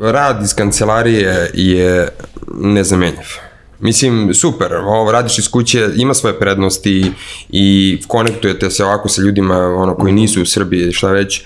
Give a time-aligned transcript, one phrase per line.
[0.00, 2.08] rad iz kancelarije je
[2.54, 3.26] nezamenjiv.
[3.80, 7.12] Mislim, super, ovo radiš iz kuće, ima svoje prednosti
[7.48, 11.42] i konektujete se ovako sa ljudima ono, koji nisu u Srbiji, šta već,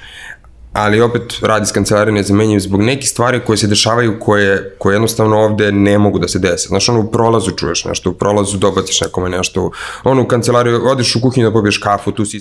[0.73, 5.37] ali opet rad iz kancelarije nezamenjiv zbog nekih stvari koje se dešavaju koje, koje jednostavno
[5.37, 6.69] ovde ne mogu da se dese.
[6.69, 9.71] Znaš, ono u prolazu čuješ nešto, u prolazu dobaciš nekome nešto,
[10.05, 12.41] ono u kancelariju, odeš u kuhinju da pobiješ kafu, tu si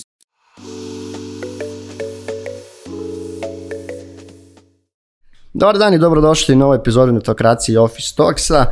[5.59, 8.65] Dobar dan i dobrodošli u novoj epizodi Netokracije Office Talksa.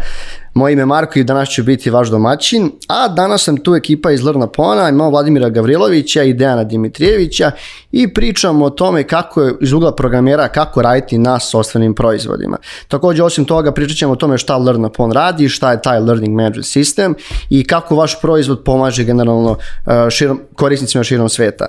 [0.53, 4.11] Moje ime je Marko i danas ću biti vaš domaćin, a danas sam tu ekipa
[4.11, 7.51] iz Lrna Pona, imamo Vladimira Gavrilovića i Dejana Dimitrijevića
[7.91, 12.57] i pričamo o tome kako je iz ugla programera, kako raditi na sostvenim proizvodima.
[12.87, 16.35] Takođe, osim toga, pričat ćemo o tome šta Lrna Pon radi, šta je taj Learning
[16.35, 17.13] Management System
[17.49, 21.65] i kako vaš proizvod pomaže generalno uh, širom, korisnicima širom sveta.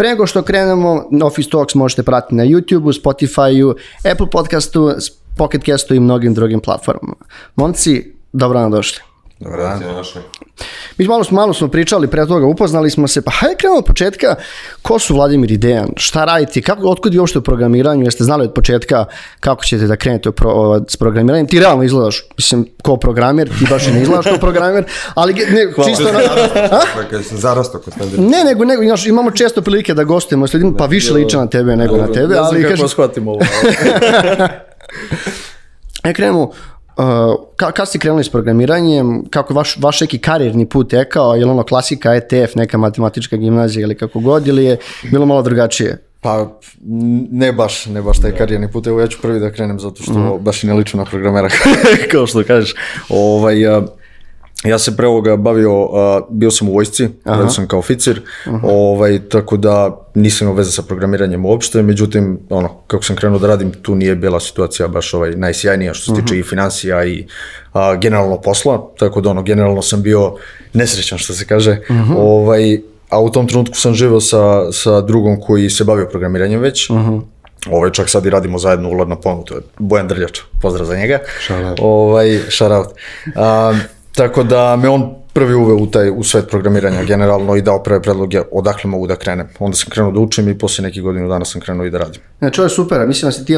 [0.00, 3.74] Pre nego što krenemo, Office Talks možete pratiti na YouTube-u, Spotify-u,
[4.12, 4.90] Apple podcastu,
[5.36, 7.14] Pocket Castu i mnogim drugim platformama.
[7.56, 9.02] Monci, dobro nam došli.
[9.40, 9.82] Dobar dan.
[10.98, 13.84] Mi malo, smo- malo smo pričali pre toga, upoznali smo se, pa hajde krenemo od
[13.84, 14.34] početka,
[14.82, 18.44] ko su Vladimir i Dejan, šta radite, kako, otkud je uopšte u programiranju, jeste znali
[18.44, 19.04] od početka
[19.40, 23.66] kako ćete da krenete pro, o, s programiranjem, ti realno izgledaš, mislim, kao programer, ti
[23.70, 26.20] baš i ne izgledaš kao programer, ali ne, čisto na,
[27.10, 28.22] Kada sam zarastao kod standarda.
[28.28, 31.46] ne, nego, nego znaš, imamo često prilike da gostujemo s ljudima, pa više liče na
[31.46, 33.40] tebe nego na tebe, Ne znam ali kako kažem, shvatim ovo.
[36.04, 36.50] E krenemo,
[37.56, 41.44] ka, kad ste krenuli s programiranjem, kako je vaš, vaš neki karijerni put tekao, je
[41.44, 46.04] li ono klasika ETF, neka matematička gimnazija ili kako god, ili je bilo malo drugačije?
[46.20, 46.58] Pa,
[47.30, 48.86] ne baš, ne baš taj karijerni put.
[48.86, 50.44] Evo ja ću prvi da krenem zato što Mhm.
[50.44, 51.48] baš i ne liču na programera,
[52.12, 52.74] kao što kažeš.
[53.08, 53.56] Ovaj,
[54.64, 58.56] ja se pre ovoga bavio, a, bio sam u vojsci, radio sam kao oficir, Mhm.
[58.64, 59.74] ovaj, tako da
[60.14, 64.16] nisam imao veze sa programiranjem uopšte, međutim, ono, kako sam krenuo da radim, tu nije
[64.16, 66.20] bila situacija baš ovaj, najsjajnija što se Mhm.
[66.20, 67.26] tiče i financija i
[67.72, 70.34] a, generalno posla, tako da ono, generalno sam bio
[70.72, 72.12] nesrećan što se kaže, Mhm.
[72.16, 74.38] ovaj, a u tom trenutku sam živeo sa,
[74.72, 76.90] sa drugom koji se bavio programiranjem već,
[77.68, 80.96] Ovaj, čak sad i radimo zajedno u Ladna Ponu, to je Bojan Drljač, pozdrav za
[80.96, 81.18] njega.
[81.40, 81.78] Shout out.
[81.82, 82.86] Ovaj, shout out.
[83.36, 83.74] A,
[84.14, 88.02] tako da me on prvi uveo u, taj, u svet programiranja generalno i dao prve
[88.02, 89.48] predloge odakle mogu da krenem.
[89.58, 92.22] Onda sam krenuo da učim i posle nekih godinu dana sam krenuo i da radim.
[92.38, 93.54] Znači, ovo je super, mislim da ste ti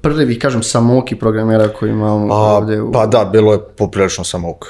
[0.00, 2.92] prvih, kažem, samoki programera koji imamo A, ovde u...
[2.92, 4.66] pa da, bilo je poprilično samouk.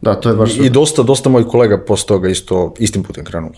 [0.00, 3.54] Da, to je baš I dosta, dosta mojih kolega posle toga isto istim putem krenulo.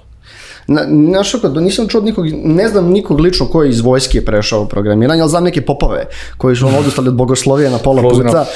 [0.70, 3.80] Na, znaš kako, da nisam čuo od nikog, ne znam nikog lično ko je iz
[3.80, 6.06] vojske prešao programiranje, ali znam neke popove
[6.36, 8.32] koji su ono odustali od bogoslovije na pola Close puta.
[8.32, 8.46] Da.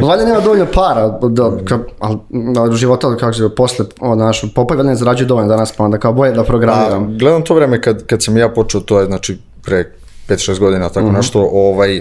[0.06, 4.42] Valjda nema dovoljno para, da, ka, ali, da, od života, kako se posle, o, naš,
[4.54, 7.18] popovi valjda ne zarađuju dovoljno danas, pa onda kao boje da A, programiram.
[7.18, 9.92] gledam to vreme kad, kad sam ja počeo, to je znači pre
[10.28, 12.00] 5-6 godina, tako nešto, ovaj,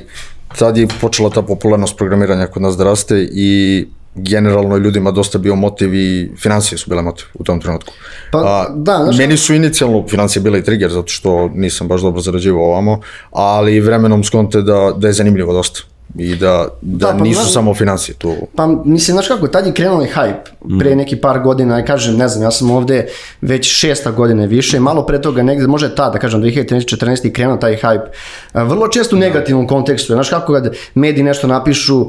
[0.57, 5.55] tad je počela ta popularnost programiranja kod nas da raste i generalno ljudima dosta bio
[5.55, 7.93] motiv i financije su bile motiv u tom trenutku.
[8.31, 12.01] Pa, A, da, znaš meni su inicijalno financije bile i trigger zato što nisam baš
[12.01, 12.99] dobro zarađivao ovamo,
[13.31, 15.79] ali vremenom skonte da, da je zanimljivo dosta
[16.17, 18.35] i da, da, Da, pa nisu znaš- samo financije tu.
[18.55, 20.49] Pa mislim, znaš kako, tad je krenuo i hype,
[20.79, 23.07] pre neki par godina, ja kažem, ne znam, ja sam ovde
[23.41, 27.57] već šesta godina više, malo pre toga negde, može ta, da kažem, 2013-14 i krenuo
[27.57, 28.05] taj hype,
[28.53, 32.05] vrlo često u negativnom kontekstu, znaš kako kad mediji nešto napišu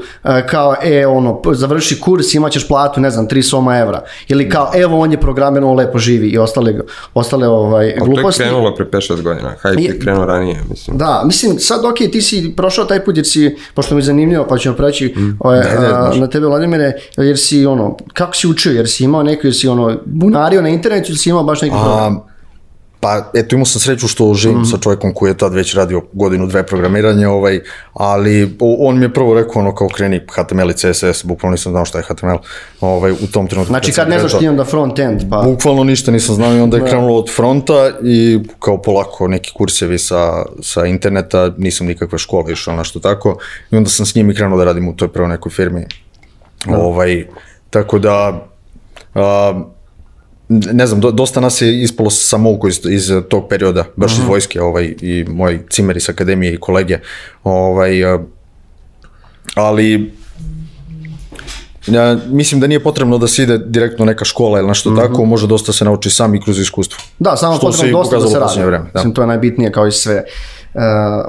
[0.48, 4.98] kao, e, ono, završi kurs, imaćeš platu, ne znam, 3 soma evra, ili kao, evo,
[5.00, 6.74] on je programer, on lepo živi i ostale,
[7.14, 8.42] ostale ovaj, Ali to je gluposti.
[8.42, 9.54] krenulo pre 5-6 godina.
[9.62, 10.98] Hype je krenuo ranije, mislim.
[10.98, 14.46] Da, mislim, sad ok, ti si prošao taj put jer si, pošto mi je zanimljivo,
[14.48, 16.20] pa ćemo preći ovaj, a, može.
[16.20, 19.68] na tebe, Vladimire, jer si, ono, kako si učio, jer si imao neko, jer si,
[19.68, 22.16] ono, bunario na internetu ili si imao baš neki program?
[22.16, 22.30] A,
[23.00, 26.46] pa eto imao sam sreću što živim sa čovjekom koji je tad već radio godinu,
[26.46, 27.60] dve programiranje, ovaj,
[27.94, 31.84] ali on mi je prvo rekao ono kao kreni HTML i CSS, bukvalno nisam znao
[31.84, 32.36] šta je HTML
[32.80, 33.72] ovaj, u tom trenutku.
[33.72, 35.42] Znači, kad ne znaš ti onda front-end, pa...
[35.42, 39.98] Bukvalno ništa nisam znao i onda je krenulo od fronta i kao polako neki kursevi
[39.98, 43.38] sa, sa interneta, nisam nikakve škole išao nešto tako
[43.70, 45.86] i onda sam s njim i krenuo da radim u toj prvoj nekoj firmi.
[46.68, 47.26] Ovaj,
[47.70, 48.46] tako da,
[50.48, 54.62] ne znam, do, dosta nas je ispalo samouko iz, iz tog perioda, baš iz vojske,
[54.62, 56.98] ovaj, i moj cimer iz akademije i kolege,
[57.44, 58.18] ovaj, a,
[59.54, 60.12] ali
[61.86, 65.46] ja, mislim da nije potrebno da se ide direktno neka škola ili nešto tako, može
[65.46, 66.98] dosta se nauči sam i kroz iskustvo.
[67.18, 68.62] Da, samo potrebno dosta da se radi.
[68.70, 68.98] vreme, da.
[68.98, 70.24] Mislim, to je najbitnije kao i sve.
[70.74, 70.80] Uh,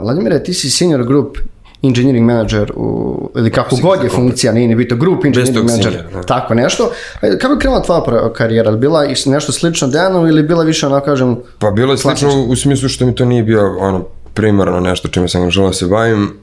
[0.04, 1.38] Vladimire, ti si senior group
[1.84, 6.14] engineering manager u, ili kako god je funkcija, nije ni bitno, group engineering manager, senior,
[6.14, 6.22] da.
[6.24, 6.92] tako nešto.
[7.22, 8.02] E, Kako je krenula tvoja
[8.34, 8.72] karijera?
[8.72, 12.44] Je Bila is- nešto slično Dejanu ili bila više, onako kažem, Pa bilo je slično
[12.44, 15.86] u smislu što mi to nije bio ono primarno nešto čime sam želeo da se
[15.86, 16.34] bavim.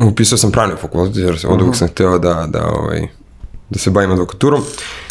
[0.00, 3.08] upisao sam pravni fakultet, jer od uvijek sam hteo da, da, ovaj,
[3.70, 4.62] da se bavim advokaturom.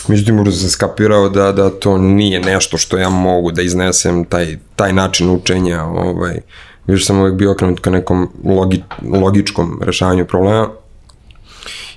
[0.08, 4.58] Međutim, ubrzo sam skapirao da, da to nije nešto što ja mogu da iznesem, taj,
[4.76, 5.84] taj način učenja.
[5.84, 6.40] Ovaj,
[6.88, 8.84] više sam uvijek bio okrenut ka nekom logi,
[9.22, 10.70] logičkom rešavanju problema.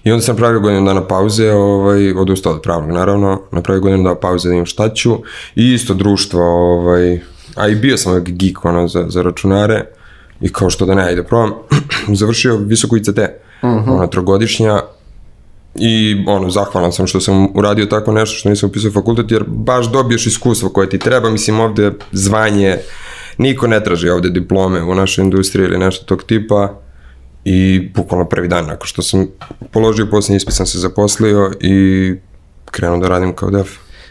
[0.05, 4.15] I onda sam napravio godinu dana pauze, ovaj, odustao od pravnog naravno, napravio godinu dana
[4.15, 5.13] pauze da imam šta ću.
[5.55, 7.21] I isto društvo, ovaj,
[7.55, 9.85] a i bio sam uvijek geek ono, za, za računare
[10.41, 11.53] i kao što da ne, ajde probam.
[12.21, 13.25] Završio visoku ICT, uh
[13.63, 13.95] -huh.
[13.95, 14.81] ona trogodišnja,
[15.75, 19.93] i ono, zahvalan sam što sam uradio tako nešto što nisam upisao fakultet, jer baš
[19.93, 22.79] dobiješ iskustvo koje ti treba, mislim ovde zvanje,
[23.39, 26.81] niko ne traži ovde diplome u našoj industriji ili nešto tog tipa
[27.45, 29.27] i bukvalno prvi dan nakon što sam
[29.71, 32.15] položio posljednji ispit sam se zaposlio i
[32.71, 33.69] krenuo da radim kao def.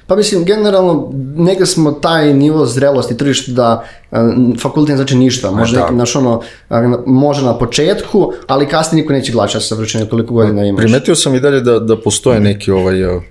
[0.09, 4.31] Pa mislim, generalno, negde smo taj nivo zrelosti tržišta da a,
[4.61, 5.51] fakultet ne znači ništa.
[5.51, 5.81] Može, da.
[5.81, 10.33] neki, naš ono, a, može na početku, ali kasnije niko neće glačati sa vršenjem koliko
[10.33, 10.83] godina imaš.
[10.83, 13.23] Primetio sam i dalje da, da postoje neki ovaj, uh,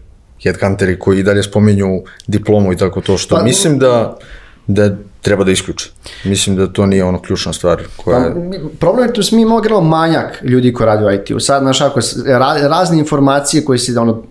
[0.43, 4.19] headhunteri koji i dalje spominju diplomu i tako to, što Pa- mislim da,
[4.69, 4.91] da
[5.23, 5.91] treba da isključe.
[6.25, 9.61] Mislim da to nije ono ključna stvar koja Pa, problem je tu smo mi imamo
[9.61, 11.41] generalno manjak ljudi koji radi u IT-u.
[11.41, 14.23] Sad, znaš, ako ra, razne informacije koje se ono,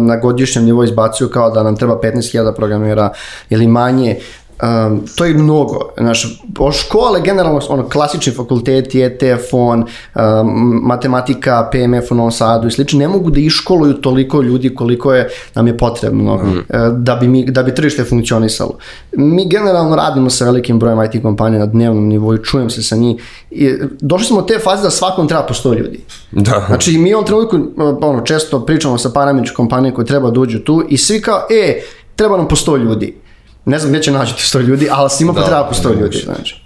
[0.00, 3.12] na godišnjem nivou izbacuju kao da nam treba 15.000 programera
[3.50, 4.16] ili manje,
[4.62, 5.78] Um, to je mnogo.
[5.98, 12.68] Znaš, o škole, generalno, ono, klasični fakulteti, ETF, on, um, matematika, PMF u Novom Sadu
[12.68, 16.64] i slično, ne mogu da iškoluju toliko ljudi koliko je nam je potrebno mm.
[16.92, 18.78] da, bi mi, da bi tržište funkcionisalo.
[19.16, 22.96] Mi generalno radimo sa velikim brojem IT kompanija na dnevnom nivou i čujem se sa
[22.96, 23.22] njih.
[23.50, 26.00] I došli smo do te faze da svakom treba po 100 ljudi.
[26.32, 26.64] Da.
[26.66, 27.56] Znači, mi u ovom trenutku
[28.00, 31.80] ono, često pričamo sa paramičnim kompanije koje treba da uđu tu i svi kao, e,
[32.16, 33.25] treba nam po 100 ljudi.
[33.66, 36.18] Ne znam gdje će naći ti 100 ljudi, ali svima da, treba po 100 ljudi.
[36.24, 36.62] Znači.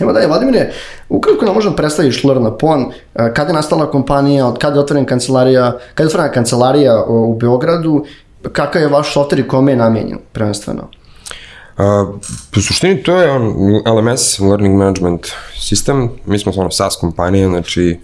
[0.00, 0.72] Evo dalje, Vladimire,
[1.08, 5.06] ukratko nam možemo predstaviš Lorna Pon, eh, kada je nastala kompanija, od kada je otvorena
[5.06, 8.04] kancelarija, kada je otvorena kancelarija u Beogradu,
[8.52, 10.88] kakav je vaš software i kome je namijenjen prvenstveno?
[11.76, 12.06] A,
[12.50, 13.42] po suštini to je on
[13.86, 15.26] LMS, Learning Management
[15.58, 18.00] System, mi smo ono SaaS kompanija, znači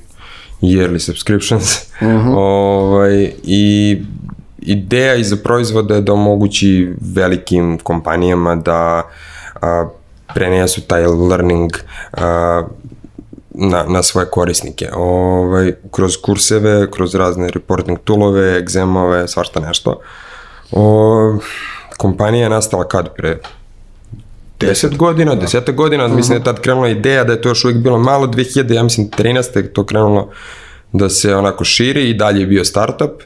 [0.62, 2.34] yearly subscriptions, uh -huh.
[2.36, 3.98] ovaj, i
[4.62, 9.02] ideja iza proizvoda je da omogući velikim kompanijama da
[9.62, 9.88] a,
[10.34, 11.70] prenesu taj learning
[12.12, 12.62] a,
[13.50, 14.88] na, na svoje korisnike.
[14.94, 20.00] Ovaj, kroz kurseve, kroz razne reporting toolove, egzemove, svašta nešto.
[20.72, 21.38] O,
[21.96, 23.38] kompanija je nastala kad pre
[24.60, 27.80] 10 godina, 10 godina, mislim da je tad krenula ideja da je to još uvijek
[27.80, 29.56] bilo malo, 2000, ja mislim 13.
[29.56, 30.30] je to krenulo
[30.92, 33.22] da se onako širi i dalje je bio startup.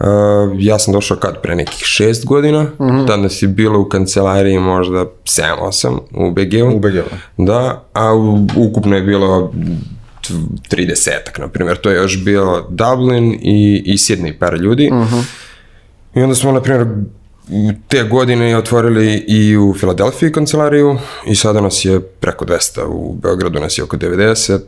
[0.00, 0.06] Uh,
[0.58, 3.06] ja sam došao kad pre nekih 6 godina, uh -huh.
[3.06, 6.76] tad nas je bilo u kancelariji možda 7-8 u BG-u.
[6.76, 7.16] U BG-u.
[7.36, 9.52] Da, a u, ukupno je bilo
[10.70, 14.88] 30 na primjer, to je još bio Dublin i, i Sydney par ljudi.
[14.92, 15.22] Uh -huh.
[16.14, 16.86] I onda smo, na primjer,
[17.88, 23.60] te godine otvorili i u Filadelfiji kancelariju i sada nas je preko 200, u Beogradu
[23.60, 24.60] nas je oko 90.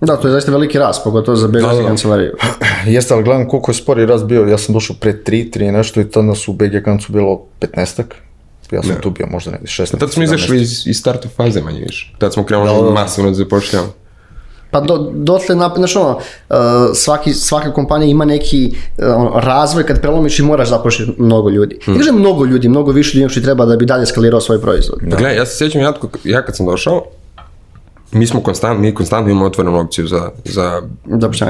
[0.00, 1.86] Da, to je zaista veliki rast, pogotovo za BG da, da.
[1.86, 2.32] kancelariju.
[2.86, 6.00] Jeste, ali gledam koliko je spori rast bio, ja sam došao pre 3, 3 nešto
[6.00, 8.14] i tad nas u BG kancu bilo 15-ak.
[8.70, 9.00] Ja sam ne.
[9.00, 9.98] tu bio možda negdje 16.
[9.98, 12.14] Tad smo izašli iz, iz startup faze manje više.
[12.18, 12.90] Tad smo krenuli da, da, da.
[12.90, 13.92] masovno da zapošljavamo.
[14.70, 16.56] Pa do, dotle, znaš ono, uh,
[16.94, 21.78] svaki, svaka kompanija ima neki uh, razvoj kad prelomiš i moraš zapošljati mnogo ljudi.
[21.84, 21.94] Hmm.
[21.94, 24.98] Ne kažem mnogo ljudi, mnogo više ljudi što treba da bi dalje skalirao svoj proizvod.
[25.02, 25.16] Da.
[25.16, 25.92] Gledaj, ja se sjećam, ja,
[26.24, 27.04] ja kad sam došao,
[28.12, 30.82] mi smo konstant, mi konstantno imamo otvorenu opciju za, za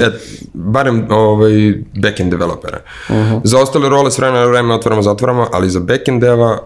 [0.00, 0.14] et,
[0.54, 2.80] barem ovaj, backend developera.
[3.08, 3.40] Uh -huh.
[3.44, 6.58] Za ostale role s vremena na vreme otvaramo, zatvaramo, ali za backend deva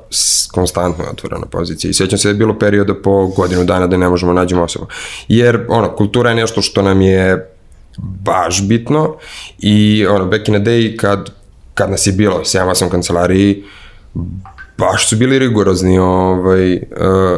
[0.53, 1.91] konstantno je otvorena pozicija.
[1.91, 4.87] I sjećam se da je bilo perioda po godinu dana da ne možemo nađemo osobu.
[5.29, 7.51] Jer, ono, kultura je nešto što nam je
[7.99, 9.15] baš bitno
[9.59, 11.31] i, ono, back in the day kad,
[11.75, 13.65] kad nas je bilo 7-8 kancelariji,
[14.79, 16.81] baš su bili rigorozni ovaj, uh,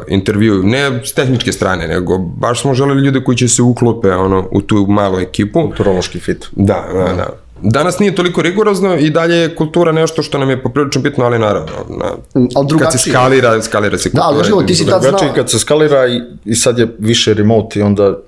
[0.09, 4.49] intervju, ne s tehničke strane, nego baš smo želeli ljude koji će se uklope ono,
[4.51, 5.63] u tu malu ekipu.
[5.63, 6.47] Kulturološki fit.
[6.53, 7.45] Da, da, da.
[7.63, 11.39] Danas nije toliko rigorozno i dalje je kultura nešto što nam je poprilično bitno, ali
[11.39, 12.07] naravno, na,
[12.55, 14.43] ali kad se skalira, skalira se kultura.
[14.49, 15.33] Da, ali ti si tad znao.
[15.35, 18.19] kad se skalira i, i sad je više remote i onda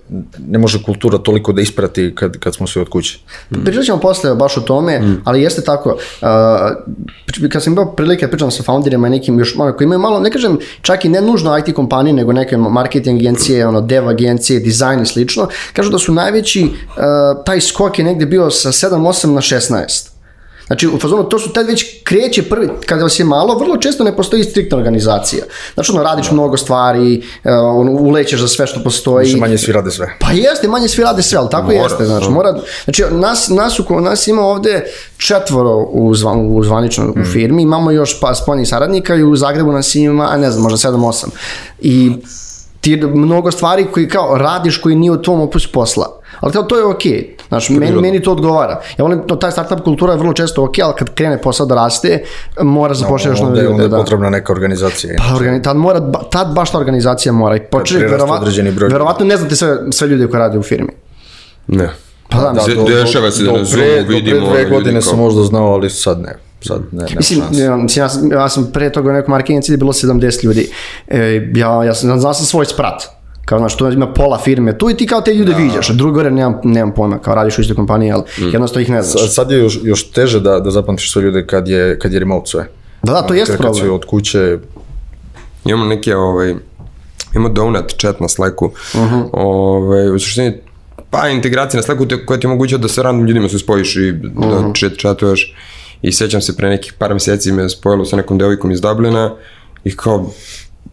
[0.49, 3.19] ne može kultura toliko da isprati kad, kad smo svi od kuće.
[3.51, 3.65] Mm.
[3.65, 5.21] Pričat ćemo posle baš o tome, mm.
[5.25, 9.73] ali jeste tako, uh, kad sam imao prilike pričam sa founderima i nekim još malo,
[9.73, 13.67] koji imaju malo, ne kažem čak i ne nužno IT kompanije, nego neke marketing agencije,
[13.67, 18.27] ono, dev agencije, dizajn i slično, kažu da su najveći, uh, taj skok je negde
[18.27, 20.16] bio sa 7 8 na 16.
[20.67, 24.05] Znači, u fazonu, to su tad već kreće prvi, kada vas je malo, vrlo često
[24.05, 25.45] ne postoji striktna organizacija.
[25.75, 29.25] Znači, ono, radiš mnogo stvari, uh, ono, ulećeš za sve što postoji.
[29.25, 30.17] Više manje svi rade sve.
[30.21, 32.31] Pa jeste, manje svi rade sve, ali tako Mora, jeste, znači, da.
[32.31, 34.85] mora, znači, nas, nas, u, nas ima ovde
[35.17, 37.21] četvoro u, zvan, u zvanično Mm.
[37.21, 40.63] u firmi, imamo još pa spoljnih saradnika i u Zagrebu nas ima, a ne znam,
[40.63, 41.27] možda 7-8.
[41.81, 42.13] I
[42.81, 46.16] ti mnogo stvari koji kao radiš koji nije u tvom opusu posla.
[46.41, 47.37] Ali kao to je okej.
[47.49, 48.81] Znaš, meni, meni to odgovara.
[48.99, 51.75] Ja volim, to, taj startup kultura je vrlo često okej, ali kad krene posao da
[51.75, 52.23] raste,
[52.61, 53.85] mora zapošljati još nove Onda je, onda ljude.
[53.85, 53.97] je Da.
[53.97, 55.15] potrebna neka organizacija.
[55.19, 56.01] Pa, organi, tad, mora,
[56.31, 57.57] tad baš ta organizacija mora.
[57.57, 58.93] I priraste verovatno, određeni broj ljudi.
[58.93, 60.93] verovatno ne znate sve, sve ljude koji rade u firmi.
[61.67, 61.91] Ne.
[62.29, 65.19] Pa da, Se- dešava se da na do Zoomu vidimo Do pre dve godine sam
[65.19, 66.37] možda znao, ali sad ne.
[66.61, 69.63] Sad ne, nema Mislim, ja, mislim, ja, sam, ja sam pre toga u nekom marketing
[69.63, 70.71] cilju bilo 70 ljudi.
[71.09, 73.16] E, ja, ja sam, znao sam svoj sprat.
[73.47, 75.91] Kao, znaš, tu ima pola firme tu i ti kao te ljude viđaš.
[75.91, 78.43] A drugo gore nemam, nemam pojma, kao radiš u istoj kompaniji, ali Mm.
[78.45, 79.21] jednostavno ih ne znaš.
[79.21, 82.19] Sad- Sad je još, još teže da, da zapamtiš sve ljude kad je, kad je
[82.19, 82.69] remote sve.
[83.03, 83.95] Da, da, to jeste Kad- kad problem.
[83.95, 84.59] od kuće,
[85.65, 86.55] Imamo neke, ovaj,
[87.35, 88.71] imamo donut chat na Slacku,
[89.33, 90.53] ovaj, u suštini,
[91.11, 94.13] pa integracija na Slacku te, koja ti omogućava da sa random ljudima se spojiš i
[94.13, 95.55] da chat chatuješ.
[96.03, 99.35] I sećam se pre nekih par meseci me spojilo sa nekom devojkom iz Dublina
[99.85, 100.31] i kao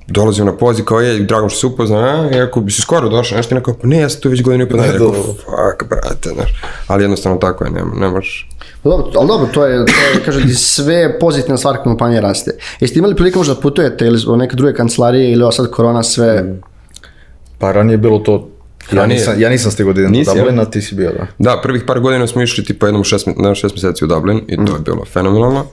[0.07, 3.09] dolazim na poziv, kao je, drago što se upozna, a, i ako bi se skoro
[3.09, 5.89] došao, nešto, neko, pa ne, ja sam tu već godinu i po dana, rekao, fuck,
[5.89, 6.51] brate, znaš,
[6.87, 8.49] ali jednostavno tako je, nema, nemaš,
[8.83, 12.51] Pa Dobro, ali dobro, to je, to je kaže ti sve pozitivna stvar kompanija raste.
[12.79, 16.03] Jeste imali prilike možda da putujete ili u neke druge kancelarije ili ovo sad korona
[16.03, 16.55] sve...
[17.57, 18.49] pa ranije je bilo to,
[18.91, 20.39] ja nisam, ja nisam stigao da idem Nisi, do?
[20.39, 21.27] Dublina, ti si bio, da.
[21.37, 24.55] Da, prvih par godina smo išli tipa jednom šest, na šest mjeseci u Dublin i
[24.55, 25.65] to je bilo fenomenalno.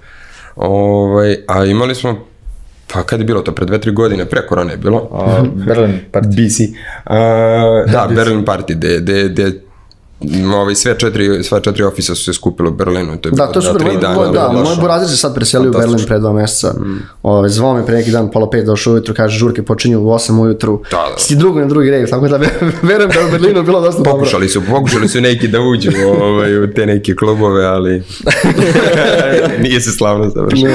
[0.57, 2.27] Ovaj, a imali smo,
[2.93, 5.09] pa kad je bilo to, pre dve, tri godine, pre korone je bilo.
[5.13, 6.61] A, Berlin, pa BC.
[6.61, 7.13] Uh,
[7.93, 9.61] da, Berlin Party, gde, gde, gde
[10.55, 13.17] ovaj, sve četiri, sva četiri ofisa su se skupili u Berlinu.
[13.17, 13.87] To je Da, to za super.
[13.87, 14.15] tri dana.
[14.15, 16.73] moj, da, moj burazir se sad preselio u Berlin pre dva meseca.
[16.73, 17.03] Mm.
[17.23, 20.41] Ove, zvao me pre neki dan, pola pet, došao ujutru, kaže, žurke počinju u 8
[20.41, 20.83] ujutru.
[20.91, 21.19] Da, da.
[21.19, 22.49] Si drugo na drugi red, tako da ve-
[22.83, 24.13] verujem da je u Berlinu bilo dosta dobro.
[24.13, 28.03] Pokušali su, pokušali su neki da uđu ovaj, u te neke klubove, ali
[29.63, 30.73] nije se slavno završilo.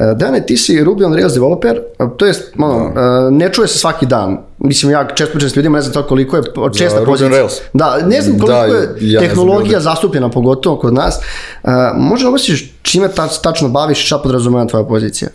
[0.00, 1.80] E, Dane, ti si Ruby on Rails developer,
[2.16, 4.38] to jest, malo, e, ne čuje se svaki dan.
[4.58, 6.42] Mislim, ja često pričam s ljudima, ne znam to koliko je
[6.78, 7.28] česta Ruby on pozicija.
[7.28, 7.52] Rails?
[7.72, 9.84] Da, ne znam koliko Da, je ja znam tehnologija ljudi.
[9.84, 11.14] zastupljena, pogotovo kod nas.
[11.16, 15.30] E, može da objasniš čime tač, tačno baviš i šta podrazumeva tvoja pozicija?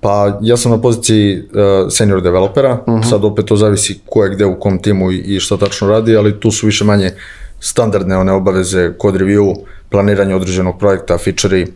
[0.00, 1.46] Pa ja sam na poziciji uh,
[1.90, 2.78] senior developera,
[3.10, 6.16] sad opet to zavisi ko je gde u kom timu i, i šta tačno radi,
[6.16, 7.10] ali tu su više manje
[7.60, 9.54] standardne one obaveze kod review,
[9.90, 11.66] planiranje određenog projekta, feature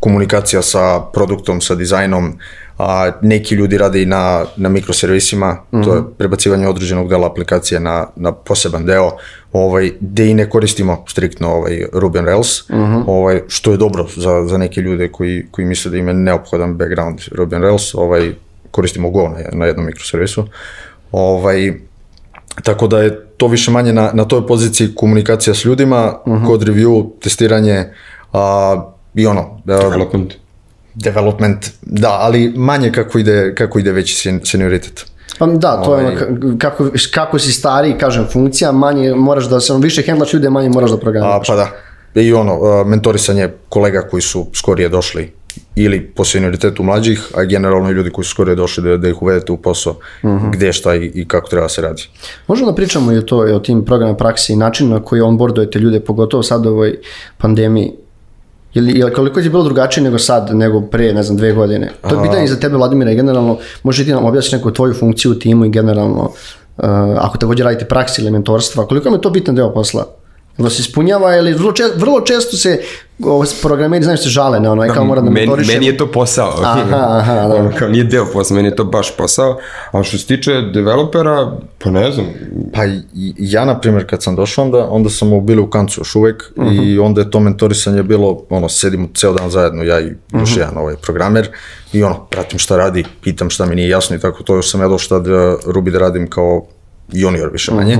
[0.00, 2.38] komunikacija sa produktom, sa dizajnom,
[2.78, 8.06] a neki ljudi rade i na, na mikroservisima, to je prebacivanje određenog dela aplikacije na,
[8.16, 9.10] na poseban deo,
[9.52, 12.70] ovaj, gde i ne koristimo striktno ovaj, Ruby on Rails,
[13.06, 16.76] ovaj, što je dobro za, za neke ljude koji, koji misle da im je neophodan
[16.76, 18.32] background Ruby on Rails, ovaj,
[18.70, 20.44] koristimo Go na, na jednom mikroservisu.
[21.12, 21.72] Ovaj,
[22.62, 26.14] tako da je to više manje na, na toj poziciji komunikacija s ljudima,
[26.46, 27.84] kod review, testiranje,
[28.32, 30.34] a, i ono, Development.
[30.94, 35.06] development, da, ali manje kako ide, kako ide veći sen, senioritet.
[35.38, 36.84] Pa da, to je Ovaj- ono, ka- kako,
[37.14, 40.96] kako si stariji, kažem, funkcija, manje moraš da se, više hendlaš ljude, manje moraš da
[40.96, 41.46] A, programiraš.
[41.46, 41.68] pa da,
[42.14, 45.32] i ono, a, mentorisanje kolega koji su skorije došli
[45.74, 49.22] ili po senioritetu mlađih, a generalno i ljudi koji su skorije došli da, da ih
[49.22, 49.96] uvedete u posao
[50.52, 52.02] gde, šta i, i kako treba da se radi.
[52.46, 55.20] Možemo da pričamo i o, to, i o tim programima praksi i načinu na koji
[55.20, 56.98] onboardujete ljude, pogotovo sad u ovoj
[57.38, 57.92] pandemiji.
[58.74, 61.90] Ili, ili koliko je bilo drugačije nego sad, nego pre, ne znam, dve godine?
[62.08, 65.34] To je pitanje za tebe, Vladimira, generalno, možeš ti nam objasniti neku tvoju funkciju u
[65.34, 66.84] timu i generalno, uh,
[67.18, 70.17] ako također radite praksi ili mentorstva, koliko je to bitan deo posla?
[70.58, 72.80] Da se ispunjava ili vrlo, često, vrlo često se
[73.24, 76.12] o, programeri znaju se žale na ono, aj kao mora da meni, meni je to
[76.12, 76.54] posao.
[76.62, 77.54] Aha, aha, da.
[77.54, 79.58] Ono, kao nije deo posla, meni je to baš posao.
[79.92, 82.26] A što se tiče developera, pa ne znam,
[82.74, 82.80] Pa
[83.38, 86.98] ja, na primjer, kad sam došao onda, onda smo bili u kancu još uvek i
[86.98, 90.96] onda je to mentorisanje bilo, ono, sedimo ceo dan zajedno, ja i još jedan ovaj
[90.96, 91.48] programer
[91.92, 94.80] i ono, pratim šta radi, pitam šta mi nije jasno i tako to, još sam
[94.80, 95.30] ja došao da
[95.66, 96.66] Ruby da radim kao
[97.12, 97.98] junior više manje.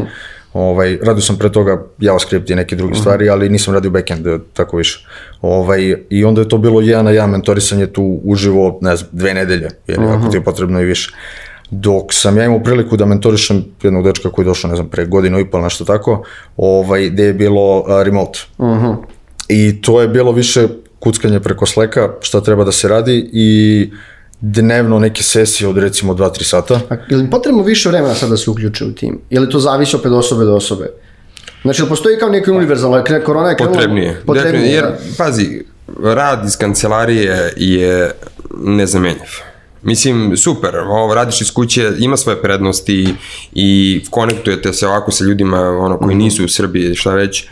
[0.59, 4.39] Ovaj, radio sam pre toga JavaScript i neke druge stvari, ali nisam radio backend eh,
[4.53, 5.07] tako više.
[5.43, 9.35] Ovaj, I onda je to bilo jedan na jedan mentorisanje tu uživo, ne znam, dve
[9.35, 11.13] nedelje, jer ako ti je potrebno i više.
[11.71, 15.07] Dok sam ja imao priliku da mentorišem jednog dečka koji je došao, ne znam, pre
[15.07, 16.25] godinu i pol, nešto tako,
[16.57, 18.41] ovaj, gde je bilo a, remote.
[19.49, 23.91] I to je bilo više kuckanje preko Slacka, šta treba da se radi i
[24.41, 26.81] dnevno neke sesije od recimo 2-3 sata.
[26.91, 29.21] A je li potrebno više vremena sad da se uključe u tim?
[29.31, 30.91] Ili to zavisi opet od osobe do osobe?
[31.63, 33.75] Znači, ili postoji kao neki univerzalno, korona je krenula...
[33.75, 34.23] potrebnije.
[34.27, 34.97] Potrebnije, jer, da.
[35.19, 35.65] pazi,
[36.03, 38.11] rad iz kancelarije je
[38.65, 39.31] nezamenjiv.
[39.83, 43.15] Mislim, super, ovo, radiš iz kuće, ima svoje prednosti
[43.53, 47.47] i konektujete se ovako sa ljudima ono, koji nisu u Srbiji, šta već,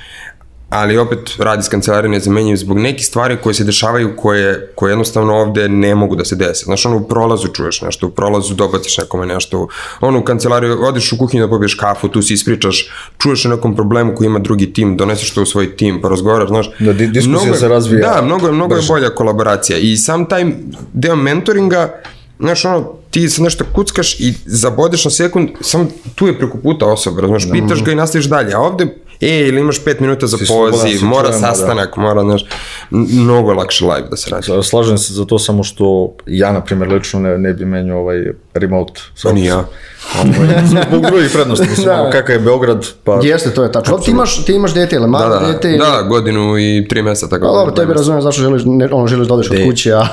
[0.68, 4.90] ali opet radi iz kancelarije ne zamenjuju zbog nekih stvari koje se dešavaju koje, koje
[4.90, 6.64] jednostavno ovde ne mogu da se dese.
[6.64, 9.68] Znaš, ono u prolazu čuješ nešto, u prolazu dobaciš nekome nešto,
[10.00, 13.76] ono u kancelariju, odeš u kuhinju da pobiješ kafu, tu si ispričaš, čuješ o nekom
[13.76, 16.70] problemu koji ima drugi tim, doneseš to u svoj tim, pa razgovaraš, znaš.
[16.78, 18.88] Da, di- diskusija Mnogo je- se razvija Da, mnogo je, mnogo je brže.
[18.88, 20.44] bolja kolaboracija i sam taj
[20.92, 22.00] deo mentoringa,
[22.38, 22.80] znaš, ono,
[23.11, 27.50] ti se nešto kuckaš i zabodeš na sekund, samo tu je preko puta osoba, razumeš,
[27.52, 28.87] pitaš ga i nastaviš dalje, a ovde,
[29.20, 31.54] e, ili imaš pet minuta za poziv, si mora čujemo, da.
[31.54, 32.44] sastanak, mora, znaš,
[32.90, 34.46] mnogo je lakše live da se radi.
[34.62, 38.25] Slažem se za to samo što ja, na primjer, lično ne, ne bi menjao ovaj
[38.54, 39.00] remote.
[39.23, 39.64] Pa ni ja.
[40.16, 41.96] Ovaj, Zbog drugih prednosti, mislim, Da.
[41.96, 42.11] da.
[42.11, 43.20] kakav je Beograd, pa...
[43.23, 43.99] Jeste, to je tačno.
[43.99, 45.68] Ti imaš, ti imaš dete, ili Da, malo da, dete?
[45.68, 49.06] ili- da, godinu i tri meseca, tako Pa dobro, tebi razumijem zašto želiš, ne, ono,
[49.06, 50.06] želiš da odeš od kuće, a...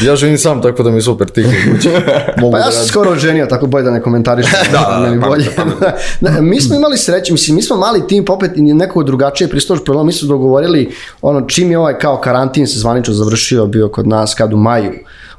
[0.00, 1.90] Ja živim sam, tako da mi je super tih kuće.
[2.40, 4.58] Mogu Pa da ja sam skoro oženio, tako bolje da ne komentarišem.
[4.72, 5.46] Da, da, bolje.
[5.56, 5.86] pametno.
[6.20, 9.78] Da, mi smo imali sreće, mislim, mi smo mali tim, pa opet neko drugačije pristož
[9.84, 14.06] problem, mi smo dogovorili, ono, čim je ovaj kao karantin se zvanično završio, bio kod
[14.06, 14.92] nas kad u maju,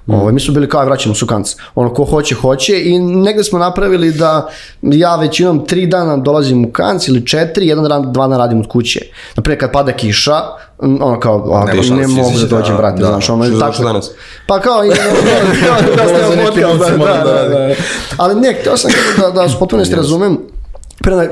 [0.08, 1.56] Ovo, mi smo bili kao "Aj, vraćamo sukanc.
[1.76, 4.48] Ono, ko hoće, hoće i negde smo napravili da
[4.82, 8.68] ja većinom tri dana dolazim u kanc ili četiri, jedan dan, dva dana radim od
[8.68, 9.00] kuće.
[9.36, 10.42] Naprijed kad pada kiša,
[10.80, 13.08] ono kao, a, ne, šanse, mogu da dođem, da, brate, da.
[13.08, 14.12] znaš, ono, Što tako- danas?
[14.48, 17.58] Pa kao, i, da, da, da, Dolaze neki podcast, novci, da, moram da da, radim.
[17.58, 17.76] da.
[18.18, 20.55] Ali ne, htio sam kažem da, da s potpunosti razumem, Pre da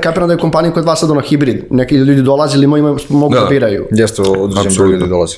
[0.00, 1.64] kapiram da je kompanija kod vas sad ono hibrid.
[1.70, 3.46] Neki ljudi dolazili, imaju, imaju, mogu da, Da.
[3.46, 3.86] biraju.
[3.90, 5.36] Jeste, određen broj ljudi dolazi.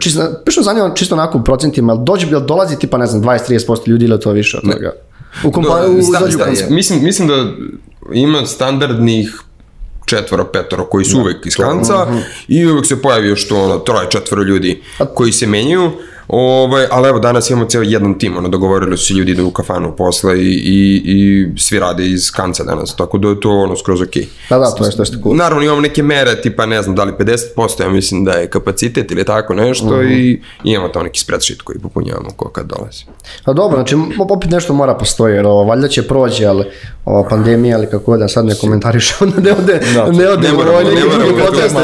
[0.00, 3.58] Čisto, pišno zanima čisto onako u procentima, jel dođe, jel dolazi tipa, ne znam, 20-30%
[3.86, 4.92] ljudi ili to više od toga?
[5.44, 6.70] U kompaniju, Da, u sta- koncert.
[6.70, 7.44] mislim, mislim da
[8.12, 9.40] ima standardnih
[10.06, 12.06] četvoro, petoro koji su uvek iz kanca
[12.48, 14.82] i uvek se pojavi još to ono, troje, četvoro ljudi
[15.14, 15.90] koji se menjaju.
[16.32, 19.50] Ovaj, ali evo danas imamo cijel jedan tim, ono, dogovorili su se ljudi da u
[19.50, 23.76] kafanu posle i, i, i svi rade iz kanca danas, tako da je to ono
[23.76, 24.26] skroz okej.
[24.50, 25.36] Da, da, to je što je cool.
[25.36, 29.10] Naravno imamo neke mere, tipa ne znam da li 50%, ja mislim da je kapacitet
[29.10, 33.04] ili tako nešto i imamo tamo neki spreadsheet koji popunjavamo ko kad dolazi.
[33.44, 36.64] A dobro, znači opet nešto mora postoji, jer ovo, valjda će proći, ali
[37.04, 39.80] ova pandemija ili kako da sad ne komentarišemo, ne ode,
[40.12, 41.78] ne ode, Ne moramo, ne moramo, podcaste.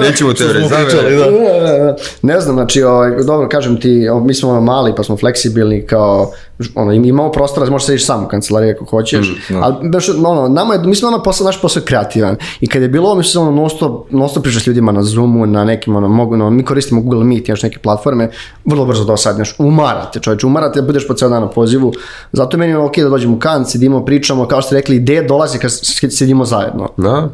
[0.00, 1.16] nećemo te Pričali, zavere.
[1.16, 1.24] da.
[1.24, 1.96] Da, da, da.
[2.22, 3.88] Ne znam, znači, ovaj, dobro, kažem ti,
[4.22, 6.30] mi smo ono mali, pa smo fleksibilni, kao,
[6.74, 9.26] ono, im- imamo prostora, možeš sediš sam u kancelariji ako hoćeš,
[9.62, 12.36] ali, baš, ono, nama je, mi smo nama posao, naš posao kreativan.
[12.60, 15.02] I kad je bilo ovo, mi smo ono, non stop, non stop s ljudima na
[15.02, 18.30] Zoomu, na nekim, ono, mogu, no, mi koristimo Google Meet, još neke platforme,
[18.64, 21.92] vrlo brzo dosadneš, umarate, čovječe, umarate, da budeš po ceo dan na pozivu,
[22.32, 25.22] zato meni je ok da dođemo u kanc, sedimo, pričamo, kao što ste rekli, ideje
[25.22, 25.70] dolazi kad
[26.12, 26.88] sedimo zajedno.
[26.96, 27.28] Da,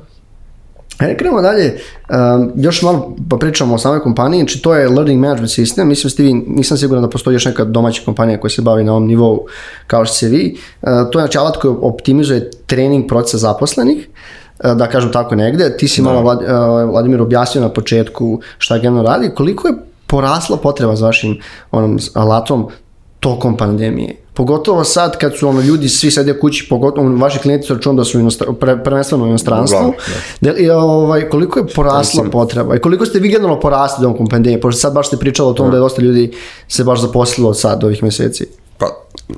[0.98, 5.20] Ajde, krenemo dalje, um, još malo pa pričamo o samoj kompaniji, znači to je learning
[5.20, 8.62] management system, mislim ste vi, nisam siguran da postoji još neka domaća kompanija koja se
[8.62, 9.46] bavi na ovom nivou
[9.87, 14.08] kao što ste vi, Uh, to je znači alat koji optimizuje trening procesa zaposlenih,
[14.64, 18.78] uh, da kažem tako negde, ti si malo Vlad, uh, Vladimir objasnio na početku šta
[18.78, 19.74] generalno radi, koliko je
[20.06, 21.38] porasla potreba za vašim
[21.70, 22.68] onom alatom
[23.20, 24.16] tokom pandemije.
[24.38, 28.05] Pogotovo sad kad su ono ljudi svi sede kući, pogotovo vaši klijenti su računali da
[28.05, 29.77] su inostra, pre, prvenstveno u inostranstvu.
[29.77, 29.94] Uglavnom,
[30.40, 32.77] Da, i, ovaj, koliko je porasla potreba?
[32.77, 35.70] I koliko ste vi generalno porasli tokom pandemije, pošto sad baš ste pričali o tom
[35.70, 35.77] da.
[35.77, 36.33] je dosta ljudi
[36.68, 38.46] se baš zaposlilo sad ovih meseci.
[38.79, 38.87] Pa,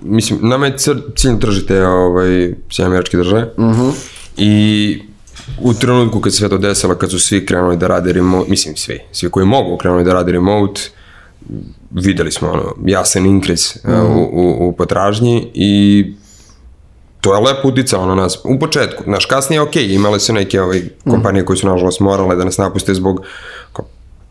[0.03, 3.51] mislim, nama je cr- cilj tržite ovaj, sve američke države.
[4.37, 4.99] I
[5.63, 8.77] u trenutku kad se sve to desilo, kad su svi krenuli da rade remote, mislim
[8.77, 10.81] svi, svi koji mogu krenuli da rade remote,
[11.91, 16.05] videli smo ono, jasan inkriz uh, u, u, u potražnji i
[17.21, 18.39] to je lepo uticalo na nas.
[18.45, 22.45] U početku, znaš, kasnije ok, imale su neke ovaj, kompanije koje su nažalost morale da
[22.45, 23.23] nas napuste zbog
[23.73, 23.85] kao,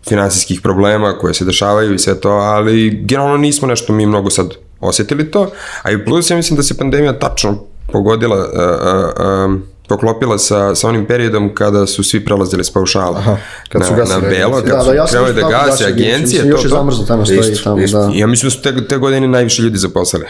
[0.10, 4.50] finansijskih problema koje se dešavaju i sve to, ali generalno nismo nešto mi mnogo sad
[4.80, 7.58] osetili to, a i plus ja mislim da se pandemija tačno
[7.92, 13.38] pogodila, uh, uh, um, poklopila sa, sa onim periodom kada su svi prelazili s paušala
[13.70, 15.88] kad su na, na belo, kad su ja sam krenuli da isto tako gase gasio
[15.88, 16.76] agencije, mislim, to, još je to.
[16.76, 18.00] zamrzlo tamo stoji Isto, tamo, isto.
[18.00, 18.12] da.
[18.14, 20.26] Ja mislim da su te, te godine najviše ljudi zaposlili.